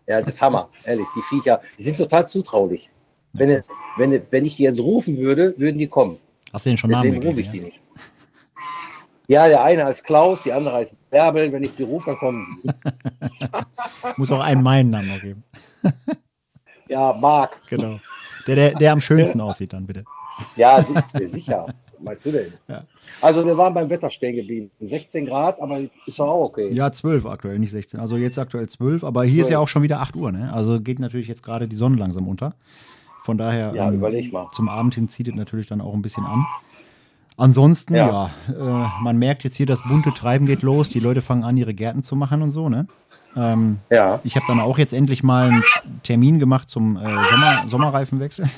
[0.07, 1.07] Ja, das ist Hammer, ehrlich.
[1.17, 2.91] Die Viecher, die sind total zutraulich.
[3.33, 6.19] Wenn, es, wenn, wenn ich die jetzt rufen würde, würden die kommen.
[6.53, 7.81] Hast du den schon Deswegen rufe ich die nicht.
[9.27, 11.51] Ja, der eine heißt Klaus, die andere heißt Bärbel.
[11.51, 12.63] Wenn ich die rufe, dann kommen
[14.19, 15.43] Muss auch einen meinen Namen noch geben.
[16.89, 17.57] ja, Marc.
[17.69, 17.99] Genau.
[18.47, 20.05] Der, der, der am schönsten aussieht dann, bitte.
[20.57, 21.67] Ja, sicher.
[22.05, 22.53] Meinst du denn?
[22.69, 22.85] Ja.
[23.21, 24.71] Also wir waren beim Wetter stehen geblieben.
[24.81, 26.71] 16 Grad, aber ist doch auch okay.
[26.73, 27.99] Ja, 12 aktuell, nicht 16.
[27.99, 29.43] Also jetzt aktuell 12, aber hier 12.
[29.43, 30.53] ist ja auch schon wieder 8 Uhr, ne?
[30.53, 32.55] Also geht natürlich jetzt gerade die Sonne langsam unter.
[33.23, 34.51] Von daher, ja, ähm, überleg mal.
[34.53, 36.45] zum Abend hin zieht es natürlich dann auch ein bisschen an.
[37.37, 40.91] Ansonsten, ja, ja äh, man merkt jetzt hier, das bunte Treiben geht los.
[40.91, 42.87] Die Leute fangen an, ihre Gärten zu machen und so, ne?
[43.37, 44.21] Ähm, ja.
[44.23, 45.65] Ich habe dann auch jetzt endlich mal einen
[46.03, 48.49] Termin gemacht zum äh, Sommer, Sommerreifenwechsel.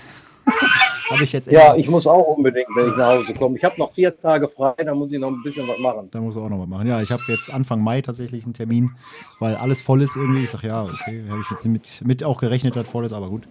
[1.11, 3.57] Habe ich jetzt ja, ich muss auch unbedingt, wenn ich nach Hause komme.
[3.57, 6.09] Ich habe noch vier Tage frei, da muss ich noch ein bisschen was machen.
[6.11, 6.89] Da muss ich auch noch was machen.
[6.89, 8.91] Ja, ich habe jetzt Anfang Mai tatsächlich einen Termin,
[9.39, 10.45] weil alles voll ist irgendwie.
[10.45, 13.29] Ich sage, ja, okay, habe ich jetzt mit, mit auch gerechnet, dass voll ist, aber
[13.29, 13.47] gut.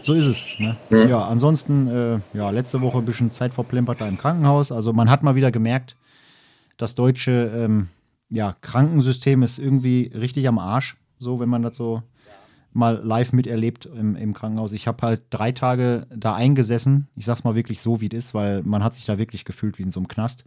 [0.00, 0.48] So ist es.
[0.58, 0.76] Ne?
[0.90, 1.08] Mhm.
[1.08, 4.72] Ja, ansonsten, äh, ja, letzte Woche ein bisschen Zeit verplempert da im Krankenhaus.
[4.72, 5.96] Also man hat mal wieder gemerkt,
[6.76, 7.88] das deutsche ähm,
[8.28, 10.96] ja, Krankensystem ist irgendwie richtig am Arsch.
[11.18, 12.02] So, wenn man das so
[12.76, 14.72] mal live miterlebt im, im Krankenhaus.
[14.72, 17.08] Ich habe halt drei Tage da eingesessen.
[17.16, 19.78] Ich sag's mal wirklich so, wie es ist, weil man hat sich da wirklich gefühlt
[19.78, 20.44] wie in so einem Knast.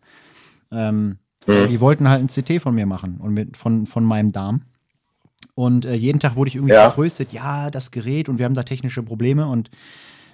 [0.72, 1.68] Ähm, mhm.
[1.68, 4.62] Die wollten halt ein CT von mir machen und mit, von, von meinem Darm.
[5.56, 6.84] Und äh, jeden Tag wurde ich irgendwie ja.
[6.84, 9.48] vertröstet, ja, das Gerät und wir haben da technische Probleme.
[9.48, 9.72] Und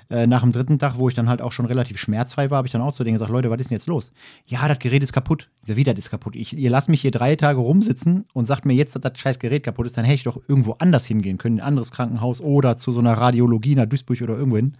[0.09, 2.67] äh, nach dem dritten Tag, wo ich dann halt auch schon relativ schmerzfrei war, habe
[2.67, 4.11] ich dann auch zu denen gesagt, Leute, was ist denn jetzt los?
[4.45, 5.49] Ja, das Gerät ist kaputt.
[5.63, 6.35] Sag, wie, das ist kaputt.
[6.35, 9.39] Ich, ihr lasst mich hier drei Tage rumsitzen und sagt mir jetzt, dass das scheiß
[9.39, 12.41] Gerät kaputt ist, dann hätte ich doch irgendwo anders hingehen können, in ein anderes Krankenhaus
[12.41, 14.77] oder zu so einer Radiologie nach Duisburg oder irgendwo hin.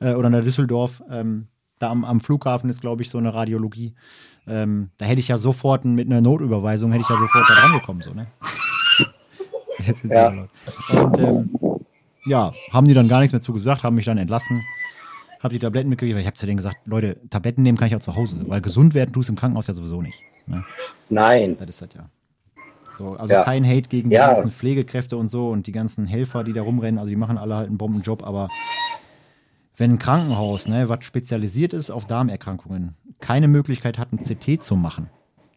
[0.00, 1.02] Äh, oder nach Düsseldorf.
[1.10, 3.94] Ähm, da am, am, Flughafen ist, glaube ich, so eine Radiologie.
[4.46, 7.72] Ähm, da hätte ich ja sofort mit einer Notüberweisung, hätte ich ja sofort da dran
[7.72, 8.28] gekommen, so, ne?
[9.86, 10.48] Jetzt sind ja.
[10.90, 11.50] Und ähm,
[12.26, 14.62] ja, haben die dann gar nichts mehr zu gesagt, haben mich dann entlassen.
[15.40, 17.96] Hab die Tabletten mitgekriegt, weil ich habe zu denen gesagt, Leute, Tabletten nehmen kann ich
[17.96, 20.22] auch zu Hause, weil gesund werden tust im Krankenhaus ja sowieso nicht.
[20.46, 20.64] Ne?
[21.08, 21.56] Nein.
[21.58, 22.08] Das ist das ja.
[22.98, 23.44] So, also ja.
[23.44, 24.32] kein Hate gegen die ja.
[24.32, 27.56] ganzen Pflegekräfte und so und die ganzen Helfer, die da rumrennen, also die machen alle
[27.56, 28.48] halt einen Bombenjob, aber
[29.76, 34.76] wenn ein Krankenhaus, ne, was spezialisiert ist auf Darmerkrankungen, keine Möglichkeit hat, ein CT zu
[34.76, 35.10] machen,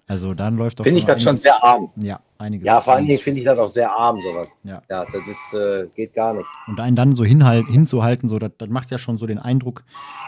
[0.09, 1.91] also dann läuft doch Finde ich das schon sehr arm.
[1.95, 2.65] Ja, einiges.
[2.65, 4.47] Ja, vor allen Dingen finde ich das auch sehr arm, sowas.
[4.63, 4.81] Ja.
[4.89, 6.47] Ja, das ist, äh, geht gar nicht.
[6.65, 9.83] Und einen dann so hinhalt, hinzuhalten, so, das, das macht ja schon so den Eindruck,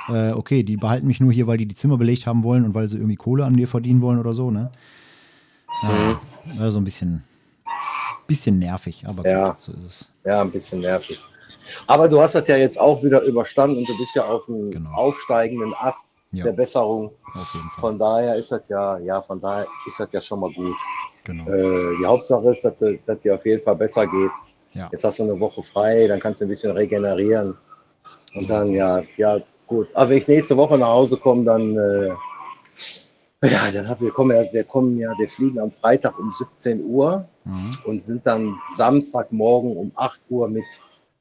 [0.07, 2.75] äh, okay, die behalten mich nur hier, weil die die Zimmer belegt haben wollen und
[2.75, 4.71] weil sie irgendwie Kohle an mir verdienen wollen oder so, ne?
[5.81, 6.61] Ja, mhm.
[6.61, 7.23] also ein bisschen,
[8.27, 9.49] bisschen nervig, aber ja.
[9.49, 10.11] gut, so ist es.
[10.23, 11.19] Ja, ein bisschen nervig.
[11.87, 14.69] Aber du hast das ja jetzt auch wieder überstanden und du bist ja auf einem
[14.69, 14.91] genau.
[14.91, 16.45] aufsteigenden Ast ja.
[16.45, 17.11] der Besserung.
[17.79, 20.75] Von daher ist das ja, ja, von daher ist das ja schon mal gut.
[21.23, 21.47] Genau.
[21.49, 22.73] Äh, die Hauptsache ist, dass,
[23.05, 24.31] dass dir auf jeden Fall besser geht.
[24.73, 24.89] Ja.
[24.91, 27.57] Jetzt hast du eine Woche frei, dann kannst du ein bisschen regenerieren.
[28.33, 29.87] Und dann, ja, ja, gut.
[29.93, 32.07] Aber wenn ich nächste Woche nach Hause komme, dann, äh,
[33.47, 36.85] ja, dann haben wir kommen ja, wir kommen ja, wir fliegen am Freitag um 17
[36.85, 37.77] Uhr mhm.
[37.85, 40.63] und sind dann Samstagmorgen um 8 Uhr mit,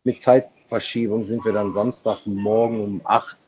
[0.05, 3.40] mit Zeitverschiebung sind wir dann Samstagmorgen um 8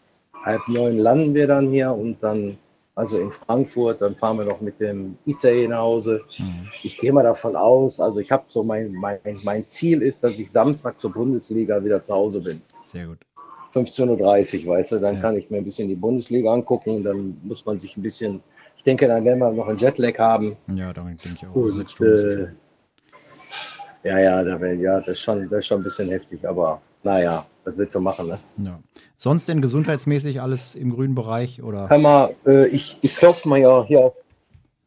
[0.44, 2.58] halb neun landen wir dann hier und dann,
[2.94, 6.22] also in Frankfurt, dann fahren wir noch mit dem ICE nach Hause.
[6.38, 6.68] Mhm.
[6.82, 10.32] Ich gehe mal davon aus, also ich habe so mein, mein, mein Ziel ist, dass
[10.32, 12.60] ich Samstag zur Bundesliga wieder zu Hause bin.
[12.82, 13.18] Sehr gut.
[13.74, 15.20] 15.30 Uhr, weißt du, dann ja.
[15.20, 18.42] kann ich mir ein bisschen die Bundesliga angucken, dann muss man sich ein bisschen,
[18.76, 20.56] ich denke, dann werden wir noch einen Jetlag haben.
[20.74, 21.54] Ja, damit denke ich auch.
[21.54, 22.60] Und,
[24.04, 26.80] ja, ja, da wär, ja, das ist, schon, das ist schon ein bisschen heftig, aber
[27.02, 28.38] naja, was willst du machen, ne?
[28.58, 28.78] Ja.
[29.16, 31.88] Sonst denn gesundheitsmäßig alles im grünen Bereich oder?
[31.88, 34.14] Hör mal, äh, ich, ich klopfe mal ja hier auf.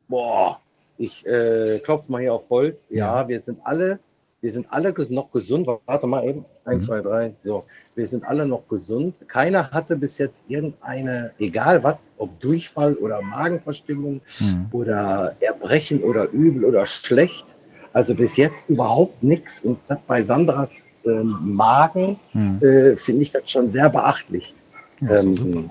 [0.07, 0.59] Boah,
[0.97, 2.87] ich äh, klopfe mal hier auf Holz.
[2.89, 3.99] Ja, ja, wir sind alle,
[4.41, 5.67] wir sind alle noch gesund.
[5.85, 6.45] Warte mal eben.
[6.65, 6.87] Eins, mhm.
[6.87, 7.33] zwei, drei.
[7.41, 7.63] So,
[7.95, 9.15] wir sind alle noch gesund.
[9.27, 14.67] Keiner hatte bis jetzt irgendeine, egal was, ob Durchfall oder Magenverstimmung mhm.
[14.71, 17.54] oder Erbrechen oder übel oder schlecht.
[17.95, 19.63] Also bis jetzt überhaupt nichts.
[19.63, 22.61] Und das bei Sandras ähm, Magen, hm.
[22.61, 24.53] äh, finde ich das schon sehr beachtlich.
[24.99, 25.69] Ja, ähm,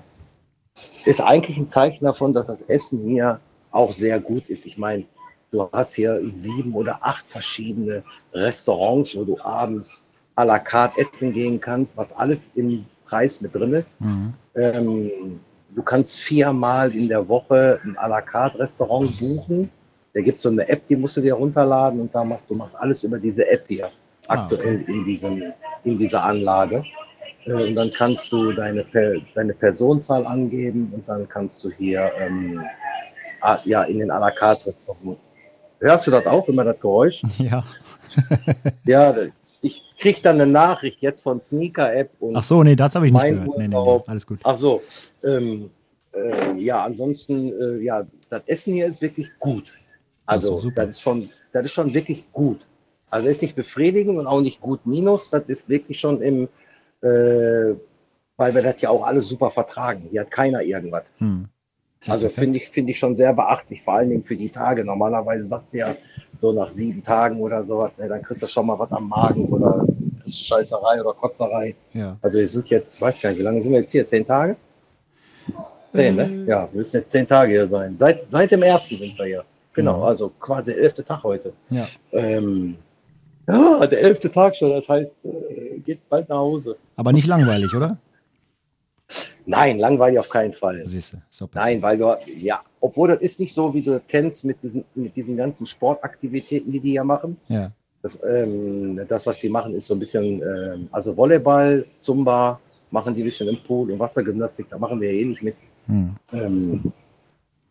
[1.05, 3.41] ist eigentlich ein Zeichen davon, dass das Essen hier
[3.73, 4.65] auch sehr gut ist.
[4.65, 5.05] Ich meine,
[5.51, 10.03] du hast hier sieben oder acht verschiedene Restaurants, wo du abends
[10.35, 14.01] à la carte essen gehen kannst, was alles im Preis mit drin ist.
[14.01, 14.33] Mhm.
[14.55, 15.11] Ähm,
[15.75, 19.69] du kannst viermal in der Woche ein à la carte Restaurant buchen.
[20.15, 22.55] Da gibt es so eine App, die musst du dir runterladen und da machst du
[22.55, 23.91] machst alles über diese App hier
[24.29, 24.93] aktuell ah, okay.
[24.93, 25.43] in, diesem,
[25.83, 26.85] in dieser Anlage.
[27.45, 28.85] Äh, und dann kannst du deine,
[29.35, 32.63] deine Personenzahl angeben und dann kannst du hier ähm,
[33.65, 35.19] ja, in den à la carte Restaurant.
[35.81, 37.23] Hörst du das auch, immer das Geräusch?
[37.39, 37.65] Ja.
[38.87, 39.15] ja,
[39.61, 42.11] ich kriege dann eine Nachricht jetzt von Sneaker-App.
[42.35, 43.59] Ach so, nee, das habe ich nicht gehört.
[43.59, 44.39] Nee, nee, nee, alles gut.
[44.45, 44.83] Ach so.
[45.25, 45.71] Ähm,
[46.13, 49.65] äh, ja, ansonsten, äh, ja, das Essen hier ist wirklich gut.
[50.27, 52.61] Also, das, das, ist schon, das ist schon wirklich gut.
[53.11, 55.31] Also ist nicht befriedigend und auch nicht gut minus.
[55.31, 56.49] Das ist wirklich schon im,
[57.03, 57.75] äh,
[58.37, 60.09] weil wir das ja auch alles super vertragen.
[60.11, 61.05] Hier hat keiner irgendwas.
[61.19, 61.49] Hm.
[62.07, 64.85] Also finde ich, finde ich schon sehr beachtlich, vor allen Dingen für die Tage.
[64.85, 65.97] Normalerweise sagst du ja
[66.41, 69.47] so nach sieben Tagen oder sowas, ne, dann kriegst du schon mal was am Magen
[69.47, 69.87] oder
[70.21, 71.75] kriegst Scheißerei oder Kotzerei.
[71.95, 72.19] Ja.
[72.21, 74.07] Also wir sind jetzt, weiß ich gar nicht, wie lange sind wir jetzt hier?
[74.07, 74.57] Zehn Tage?
[75.93, 76.25] Zehn, ne?
[76.25, 76.51] Äh.
[76.51, 77.97] Ja, wir müssen jetzt zehn Tage hier sein.
[77.97, 79.45] Seit, seit dem ersten sind wir hier.
[79.75, 80.05] Genau, mhm.
[80.05, 81.53] also quasi der elfte Tag heute.
[81.71, 81.87] Ja.
[82.13, 82.77] Ähm,
[83.47, 86.77] ja, der elfte Tag schon, das heißt, äh, geht bald nach Hause.
[86.97, 87.99] Aber nicht langweilig, oder?
[89.47, 90.85] Nein, langweilig auf keinen Fall.
[90.87, 91.21] Siehste,
[91.53, 95.15] Nein, weil du, ja, obwohl das ist nicht so, wie du kennst mit diesen, mit
[95.15, 97.37] diesen ganzen Sportaktivitäten, die die ja machen.
[97.49, 97.71] Ja.
[98.03, 102.61] Das, ähm, das was sie machen, ist so ein bisschen, ähm, also Volleyball, Zumba,
[102.91, 105.57] machen die ein bisschen im Pool und Wassergymnastik, da machen wir ja eh nicht mit.
[105.87, 106.17] Hm.
[106.33, 106.93] Ähm,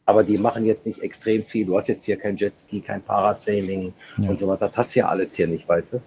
[0.06, 1.66] aber die machen jetzt nicht extrem viel.
[1.66, 4.30] Du hast jetzt hier kein Jetski, kein Parasailing ja.
[4.30, 4.68] und so weiter.
[4.68, 6.02] Das hast du ja alles hier nicht, weißt du?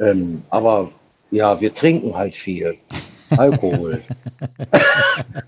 [0.00, 0.90] Ähm, aber
[1.30, 2.76] ja, wir trinken halt viel.
[3.36, 4.02] Alkohol.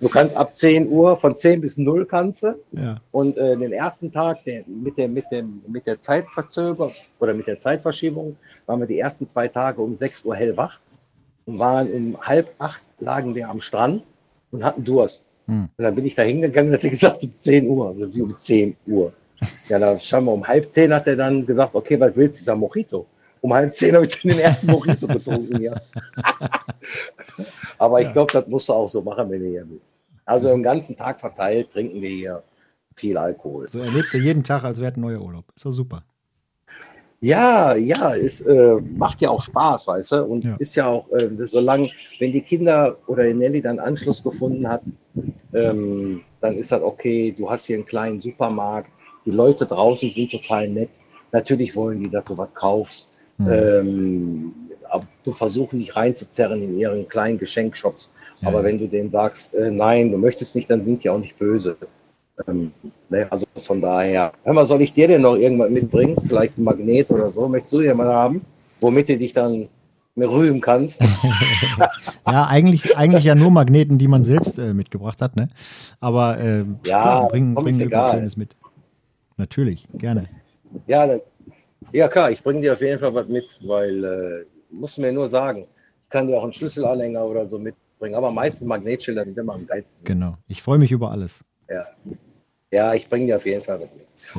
[0.00, 2.58] du kannst ab 10 Uhr, von 10 bis 0 kannst du.
[2.72, 2.96] Ja.
[3.12, 7.46] Und äh, den ersten Tag der, mit, der, mit, dem, mit der Zeitverzögerung oder mit
[7.46, 10.80] der Zeitverschiebung waren wir die ersten zwei Tage um 6 Uhr hellwach
[11.44, 14.02] und waren um halb acht lagen wir am Strand
[14.50, 15.25] und hatten Durst.
[15.46, 15.68] Hm.
[15.76, 18.22] Und dann bin ich da hingegangen und hat er gesagt, um 10 Uhr, also wie
[18.22, 19.12] um 10 Uhr.
[19.68, 22.44] Ja, da schauen wir um halb zehn hat er dann gesagt, okay, was willst du?
[22.44, 23.06] Sag, Mojito.
[23.40, 25.80] Um halb zehn habe ich dann den ersten Mojito getrunken, ja.
[27.78, 28.12] Aber ich ja.
[28.12, 29.92] glaube, das musst du auch so machen, wenn du hier bist.
[30.24, 32.42] Also den ganzen Tag verteilt trinken wir hier
[32.96, 33.68] viel Alkohol.
[33.68, 35.44] So erlebst du jeden Tag, als wäre ein neuer Urlaub.
[35.54, 36.02] Ist doch super.
[37.20, 40.24] Ja, ja, es äh, macht ja auch Spaß, weißt du?
[40.24, 40.56] Und ja.
[40.58, 44.82] ist ja auch, äh, solange, wenn die Kinder oder Nelly dann Anschluss gefunden hat,
[45.54, 47.34] ähm, dann ist das okay.
[47.36, 48.90] Du hast hier einen kleinen Supermarkt,
[49.24, 50.90] die Leute draußen sind total nett.
[51.32, 53.10] Natürlich wollen die, dass du was kaufst.
[53.38, 53.50] Mhm.
[53.50, 54.54] Ähm,
[54.88, 58.12] aber du versuchen nicht reinzuzerren in ihren kleinen Geschenkshops.
[58.40, 58.48] Ja.
[58.48, 61.38] Aber wenn du denen sagst, äh, nein, du möchtest nicht, dann sind die auch nicht
[61.38, 61.76] böse.
[62.46, 62.72] Ähm,
[63.08, 66.16] ne, also von daher, hör mal, soll ich dir denn noch irgendwas mitbringen?
[66.26, 67.48] Vielleicht ein Magnet oder so?
[67.48, 68.40] Möchtest du jemanden haben,
[68.80, 69.68] womit du dich dann
[70.14, 71.00] mir rühmen kannst?
[72.26, 75.48] ja, eigentlich, eigentlich ja nur Magneten, die man selbst äh, mitgebracht hat, ne?
[76.00, 78.56] Aber äh, ja, klar, bring, bring mir Schönes mit.
[79.36, 80.28] Natürlich, gerne.
[80.86, 81.18] Ja,
[81.92, 85.12] ja klar, ich bringe dir auf jeden Fall was mit, weil äh, musst du mir
[85.12, 85.66] nur sagen.
[86.04, 89.66] Ich kann dir auch einen Schlüsselanhänger oder so mitbringen, aber meistens Magnetschilder sind immer am
[89.66, 90.04] geilsten.
[90.04, 91.44] Genau, ich freue mich über alles.
[91.68, 91.86] Ja.
[92.76, 93.88] Ja, ich bringe dir auf jeden Fall mit.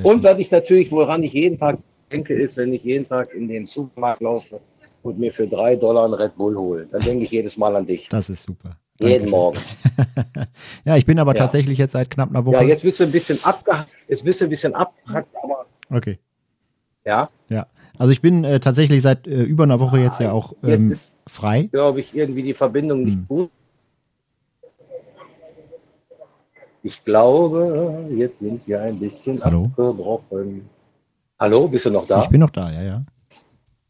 [0.05, 1.79] Und was ich natürlich, woran ich jeden Tag
[2.11, 4.59] denke, ist, wenn ich jeden Tag in den Supermarkt laufe
[5.01, 7.87] und mir für drei Dollar einen Red Bull hole, dann denke ich jedes Mal an
[7.87, 8.07] dich.
[8.09, 8.77] Das ist super.
[8.99, 9.57] Jeden Morgen.
[10.85, 11.39] ja, ich bin aber ja.
[11.39, 12.57] tatsächlich jetzt seit knapp einer Woche.
[12.57, 15.65] Ja, jetzt bist du ein bisschen abgehackt, jetzt bist du ein bisschen abgehackt, aber.
[15.89, 16.19] Okay.
[17.05, 17.31] Ja.
[17.49, 17.65] Ja.
[17.97, 20.91] Also ich bin äh, tatsächlich seit äh, über einer Woche jetzt ja auch ähm, jetzt
[20.91, 21.69] ist, frei.
[21.71, 23.27] Glaube ich, irgendwie die Verbindung nicht hm.
[23.27, 23.51] gut.
[26.87, 29.65] Ich glaube, jetzt sind wir ein bisschen Hallo?
[29.65, 30.69] abgebrochen.
[31.37, 32.23] Hallo, bist du noch da?
[32.23, 33.05] Ich bin noch da, ja, ja.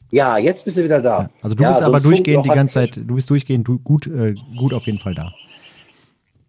[0.09, 1.19] Ja, jetzt bist du wieder da.
[1.19, 4.33] Ja, also du ja, bist aber durchgehend die ganze Zeit, du bist durchgehend gut, äh,
[4.57, 5.31] gut auf jeden Fall da.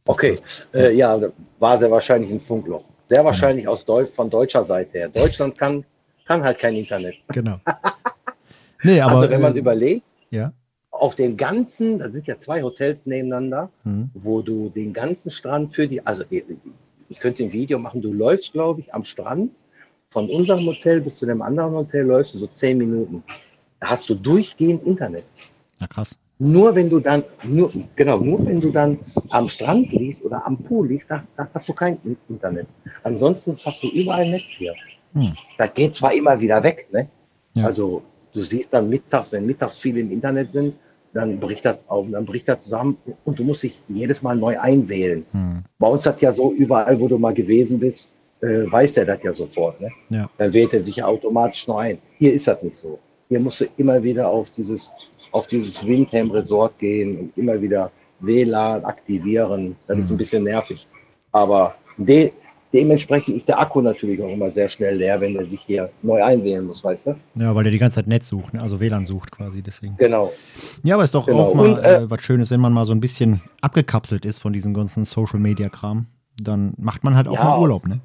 [0.06, 0.38] Das okay,
[0.72, 1.20] äh, ja,
[1.58, 2.84] war sehr wahrscheinlich ein Funkloch.
[3.08, 3.70] Sehr wahrscheinlich ja.
[3.70, 5.08] aus Deutsch, von deutscher Seite her.
[5.11, 5.84] Deutschland kann,
[6.24, 7.16] kann halt kein Internet.
[7.28, 7.58] Genau.
[8.84, 10.50] nee, aber, also wenn man äh, überlegt, ja
[10.98, 14.11] auf den ganzen, da sind ja zwei Hotels nebeneinander, mhm.
[14.14, 16.44] wo du den ganzen Strand für die, also ich,
[17.08, 19.52] ich könnte ein Video machen, du läufst, glaube ich, am Strand
[20.11, 23.22] von unserem Hotel bis zu dem anderen Hotel läufst du so zehn Minuten.
[23.80, 25.24] Da hast du durchgehend Internet.
[25.78, 26.16] Na krass.
[26.40, 28.98] Nur wenn du dann, nur, genau, nur wenn du dann
[29.30, 32.66] am Strand liegst oder am Pool liegst, da, da hast du kein Internet.
[33.02, 34.74] Ansonsten hast du überall Netz hier.
[35.14, 35.34] Hm.
[35.58, 37.08] Das geht zwar immer wieder weg, ne?
[37.56, 37.66] Ja.
[37.66, 40.74] Also du siehst dann mittags, wenn mittags viele im Internet sind,
[41.18, 44.57] dann bricht das auf, dann bricht das zusammen und du musst dich jedes Mal neu
[44.59, 45.26] einwählen.
[45.33, 45.64] Hm.
[45.78, 49.22] Bei uns hat ja so überall, wo du mal gewesen bist, äh, weiß der das
[49.24, 49.81] ja sofort.
[49.81, 49.90] Ne?
[50.11, 50.31] Ja.
[50.38, 51.98] Dann wählt er sich ja automatisch neu ein.
[52.18, 53.00] Hier ist das nicht so.
[53.28, 54.92] Hier musst du immer wieder auf dieses,
[55.33, 59.74] auf dieses Windham Resort gehen und immer wieder WLAN aktivieren.
[59.88, 60.02] Das hm.
[60.02, 60.87] ist ein bisschen nervig.
[61.33, 62.31] Aber de,
[62.72, 66.22] Dementsprechend ist der Akku natürlich auch immer sehr schnell leer, wenn er sich hier neu
[66.22, 67.14] einwählen muss, weißt du?
[67.37, 68.61] Ja, weil er die ganze Zeit Netz sucht, ne?
[68.61, 69.96] also WLAN sucht quasi deswegen.
[69.96, 70.33] Genau.
[70.83, 71.48] Ja, aber ist doch genau.
[71.48, 74.52] auch mal Und, äh, was Schönes, wenn man mal so ein bisschen abgekapselt ist von
[74.52, 76.07] diesem ganzen Social Media Kram.
[76.40, 78.00] Dann macht man halt auch ja, mal Urlaub, ne?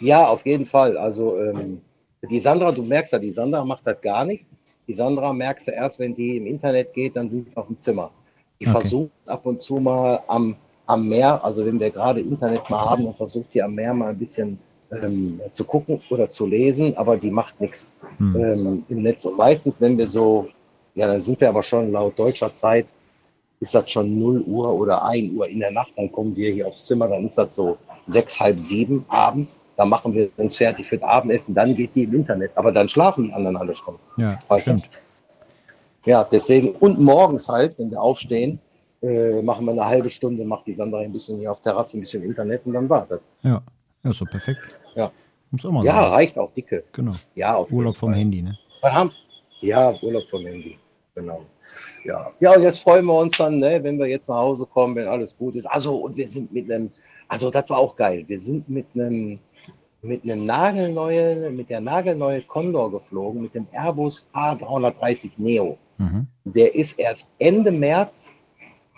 [0.00, 0.98] Ja, auf jeden Fall.
[0.98, 1.80] Also ähm,
[2.28, 4.44] die Sandra, du merkst ja, die Sandra macht das gar nicht.
[4.88, 7.78] Die Sandra merkst du erst, wenn die im Internet geht, dann sind wir auf dem
[7.78, 8.10] Zimmer.
[8.58, 8.80] Ich okay.
[8.80, 10.56] versuche ab und zu mal am
[10.88, 14.08] am Meer, also wenn wir gerade Internet mal haben, dann versucht die am Meer mal
[14.08, 14.58] ein bisschen
[14.90, 18.36] ähm, zu gucken oder zu lesen, aber die macht nichts hm.
[18.36, 19.24] ähm, im Netz.
[19.26, 20.48] Und meistens, wenn wir so,
[20.94, 22.86] ja, dann sind wir aber schon laut deutscher Zeit
[23.60, 26.68] ist das schon 0 Uhr oder 1 Uhr in der Nacht, dann kommen wir hier
[26.68, 30.86] aufs Zimmer, dann ist das so sechs, halb sieben abends, dann machen wir uns fertig
[30.86, 33.96] für das Abendessen, dann geht die im Internet, aber dann schlafen die anderen alle schon.
[34.16, 34.88] Ja, stimmt.
[36.06, 38.60] Ja, deswegen, und morgens halt, wenn wir aufstehen,
[39.02, 42.00] äh, machen wir eine halbe Stunde, macht die Sandra ein bisschen hier auf Terrasse, ein
[42.00, 43.20] bisschen Internet und dann wartet.
[43.42, 43.62] Ja,
[44.02, 44.60] ja, so perfekt.
[44.94, 45.10] Ja.
[45.50, 46.12] Muss auch mal ja, sagen.
[46.12, 46.84] reicht auch dicke.
[46.92, 47.14] Genau.
[47.34, 48.58] Ja, Urlaub vom Handy, ne?
[49.60, 50.78] Ja, Urlaub vom Handy,
[51.14, 51.42] genau.
[52.04, 52.32] Ja.
[52.40, 55.06] ja, und jetzt freuen wir uns dann, ne, wenn wir jetzt nach Hause kommen, wenn
[55.06, 55.66] alles gut ist.
[55.66, 56.90] Also, und wir sind mit einem,
[57.28, 58.24] also das war auch geil.
[58.26, 59.38] Wir sind mit einem,
[60.02, 65.78] mit einem nagelneuen, mit der nagelneue Condor geflogen, mit dem Airbus A330 Neo.
[65.98, 66.26] Mhm.
[66.44, 68.32] Der ist erst Ende März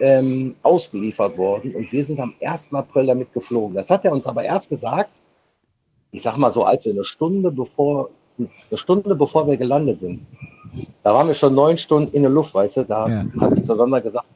[0.00, 2.72] ähm, ausgeliefert worden und wir sind am 1.
[2.72, 3.74] April damit geflogen.
[3.74, 5.10] Das hat er uns aber erst gesagt,
[6.12, 10.26] ich sag mal so, als wir eine Stunde bevor, eine Stunde bevor wir gelandet sind.
[11.02, 13.26] Da waren wir schon neun Stunden in der Luft, weißt du, da ja.
[13.40, 14.26] habe ich zueinander gesagt,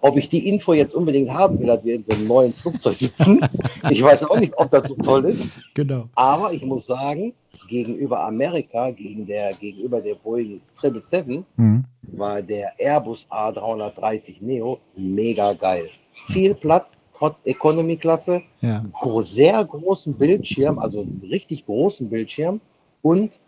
[0.00, 2.94] ob ich die Info jetzt unbedingt haben will, dass wir in so einem neuen Flugzeug
[2.94, 3.40] sitzen.
[3.90, 5.48] ich weiß auch nicht, ob das so toll ist.
[5.74, 6.04] Genau.
[6.14, 7.32] Aber ich muss sagen,
[7.68, 11.84] gegenüber Amerika, gegen der, gegenüber der Boeing 777, mhm.
[12.02, 15.88] war der Airbus A330 Neo mega geil.
[16.26, 18.84] Viel Platz, trotz Economy-Klasse, ja.
[19.20, 22.60] sehr großen Bildschirm, also richtig großen Bildschirm
[23.02, 23.38] und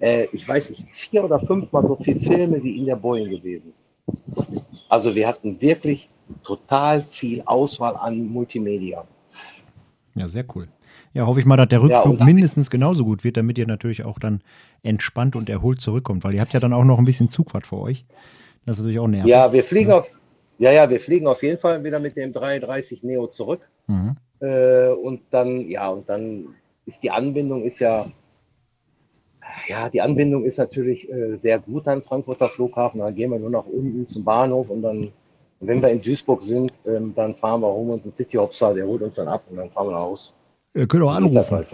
[0.00, 3.72] äh, ich weiß nicht, vier oder fünfmal so viele Filme wie in der Boeing gewesen.
[4.88, 6.08] Also wir hatten wirklich
[6.42, 9.04] total viel Auswahl an Multimedia.
[10.14, 10.68] Ja, sehr cool.
[11.12, 14.04] Ja, hoffe ich mal, dass der Rückflug ja, mindestens genauso gut wird, damit ihr natürlich
[14.04, 14.42] auch dann
[14.82, 17.78] entspannt und erholt zurückkommt, weil ihr habt ja dann auch noch ein bisschen Zugfahrt für
[17.78, 18.04] euch.
[18.66, 19.30] Das ist natürlich auch nervig.
[19.30, 19.98] Ja, wir fliegen ja.
[19.98, 20.10] auf,
[20.58, 23.60] ja, ja, wir fliegen auf jeden Fall wieder mit dem 330 Neo zurück.
[23.86, 24.16] Mhm.
[24.40, 26.46] Äh, und dann, ja, und dann
[26.86, 28.06] ist die Anbindung ist ja
[29.68, 33.00] ja, die Anbindung ist natürlich äh, sehr gut an Frankfurter Flughafen.
[33.00, 35.12] Dann gehen wir nur nach unten zum Bahnhof und dann,
[35.60, 39.02] wenn wir in Duisburg sind, ähm, dann fahren wir holen uns einen Cityhopser, der holt
[39.02, 40.34] uns dann ab und dann fahren wir nach Hause.
[40.74, 41.64] Ihr könnt auch anrufen.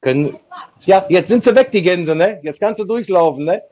[0.00, 0.36] Können,
[0.82, 2.38] ja, jetzt sind sie weg, die Gänse, ne?
[2.42, 3.62] Jetzt kannst du durchlaufen, ne?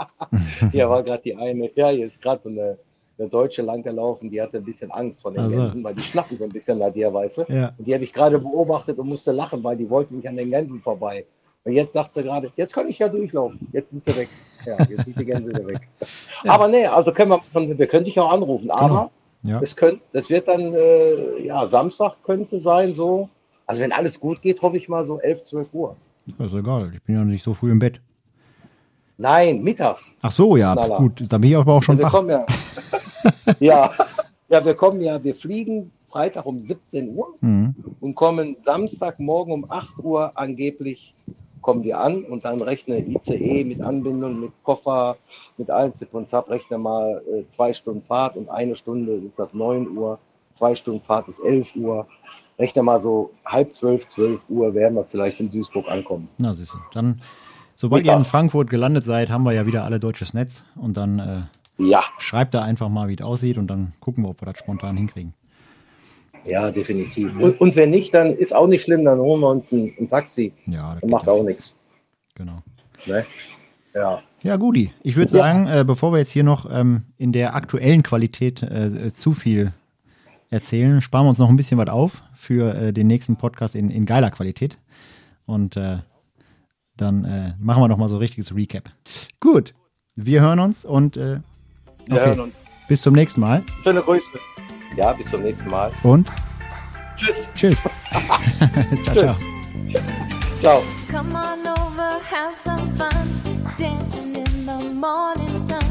[0.72, 2.76] hier war gerade die eine, ja, hier ist gerade so eine,
[3.18, 5.56] eine Deutsche langgelaufen, die hatte ein bisschen Angst vor den also.
[5.56, 7.44] Gänsen, weil die schnappen so ein bisschen nach dir, weißt du?
[7.48, 7.72] Ja.
[7.78, 10.50] Und die habe ich gerade beobachtet und musste lachen, weil die wollten nicht an den
[10.50, 11.24] Gänsen vorbei.
[11.64, 13.68] Und jetzt sagt sie gerade, jetzt kann ich ja durchlaufen.
[13.72, 14.28] Jetzt sind sie weg.
[14.64, 15.80] Ja, jetzt sind die Gänse wieder weg.
[16.44, 16.52] Ja.
[16.52, 18.68] Aber nee, also können wir, wir können dich auch anrufen.
[18.68, 18.78] Genau.
[18.78, 19.10] Aber
[19.42, 19.60] ja.
[19.62, 23.28] es, könnt, es wird dann, äh, ja, Samstag könnte sein, so.
[23.66, 25.96] Also wenn alles gut geht, hoffe ich mal so 11, 12 Uhr.
[26.38, 26.92] ist egal.
[26.94, 28.00] Ich bin ja nicht so früh im Bett.
[29.18, 30.14] Nein, mittags.
[30.22, 30.98] Ach so, ja, Knaller.
[30.98, 31.24] gut.
[31.28, 32.26] Da bin ich aber auch schon ja, wach.
[32.26, 32.46] Ja,
[33.60, 33.92] ja,
[34.48, 37.74] ja, wir kommen ja, wir fliegen Freitag um 17 Uhr mhm.
[38.00, 41.14] und kommen Samstagmorgen um 8 Uhr angeblich
[41.66, 45.16] kommen die an und dann rechne ICE mit Anbindung, mit Koffer,
[45.56, 49.40] mit allen Zip und Zap, rechne mal äh, zwei Stunden Fahrt und eine Stunde ist
[49.40, 50.20] das 9 Uhr,
[50.54, 52.06] zwei Stunden Fahrt ist 11 Uhr.
[52.58, 56.28] Rechne mal so halb zwölf, zwölf Uhr werden wir vielleicht in Duisburg ankommen.
[56.38, 56.78] Na, siehst du.
[56.92, 57.20] Dann,
[57.74, 58.16] sobald Mittags.
[58.16, 61.82] ihr in Frankfurt gelandet seid, haben wir ja wieder alle deutsches Netz und dann äh,
[61.82, 62.02] ja.
[62.18, 64.96] schreibt da einfach mal, wie es aussieht und dann gucken wir, ob wir das spontan
[64.96, 65.34] hinkriegen.
[66.46, 67.32] Ja, definitiv.
[67.38, 70.08] Und, und, wenn nicht, dann ist auch nicht schlimm, dann holen wir uns ein, ein
[70.08, 70.52] Taxi.
[70.66, 71.74] Ja, das macht auch nichts.
[72.36, 72.62] Genau.
[73.04, 73.26] Ne?
[73.94, 74.22] Ja.
[74.42, 74.92] Ja, Gudi.
[75.02, 79.12] Ich würde sagen, äh, bevor wir jetzt hier noch ähm, in der aktuellen Qualität äh,
[79.12, 79.72] zu viel
[80.50, 83.90] erzählen, sparen wir uns noch ein bisschen was auf für äh, den nächsten Podcast in,
[83.90, 84.78] in geiler Qualität.
[85.44, 85.98] Und äh,
[86.96, 88.90] dann äh, machen wir noch mal so ein richtiges Recap.
[89.40, 89.74] Gut,
[90.14, 91.40] wir hören uns und äh, okay.
[92.06, 92.54] wir hören uns.
[92.88, 93.62] bis zum nächsten Mal.
[93.82, 94.26] Schöne Grüße.
[94.96, 95.92] Ja, bis zum nächsten Mal.
[96.02, 96.28] Und?
[97.16, 97.36] Tschüss.
[97.54, 97.80] Tschüss.
[99.04, 99.36] ciao, ciao.
[100.60, 100.82] Ciao.
[101.10, 103.30] Come on over, have some fun.
[103.78, 105.84] Dancing in the morning sun.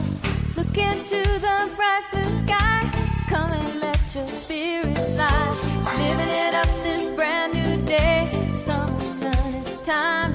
[0.56, 2.15] Look into the bright
[4.16, 4.96] Living
[6.30, 8.30] it up this brand new day.
[8.56, 10.35] Summer sun, it's time.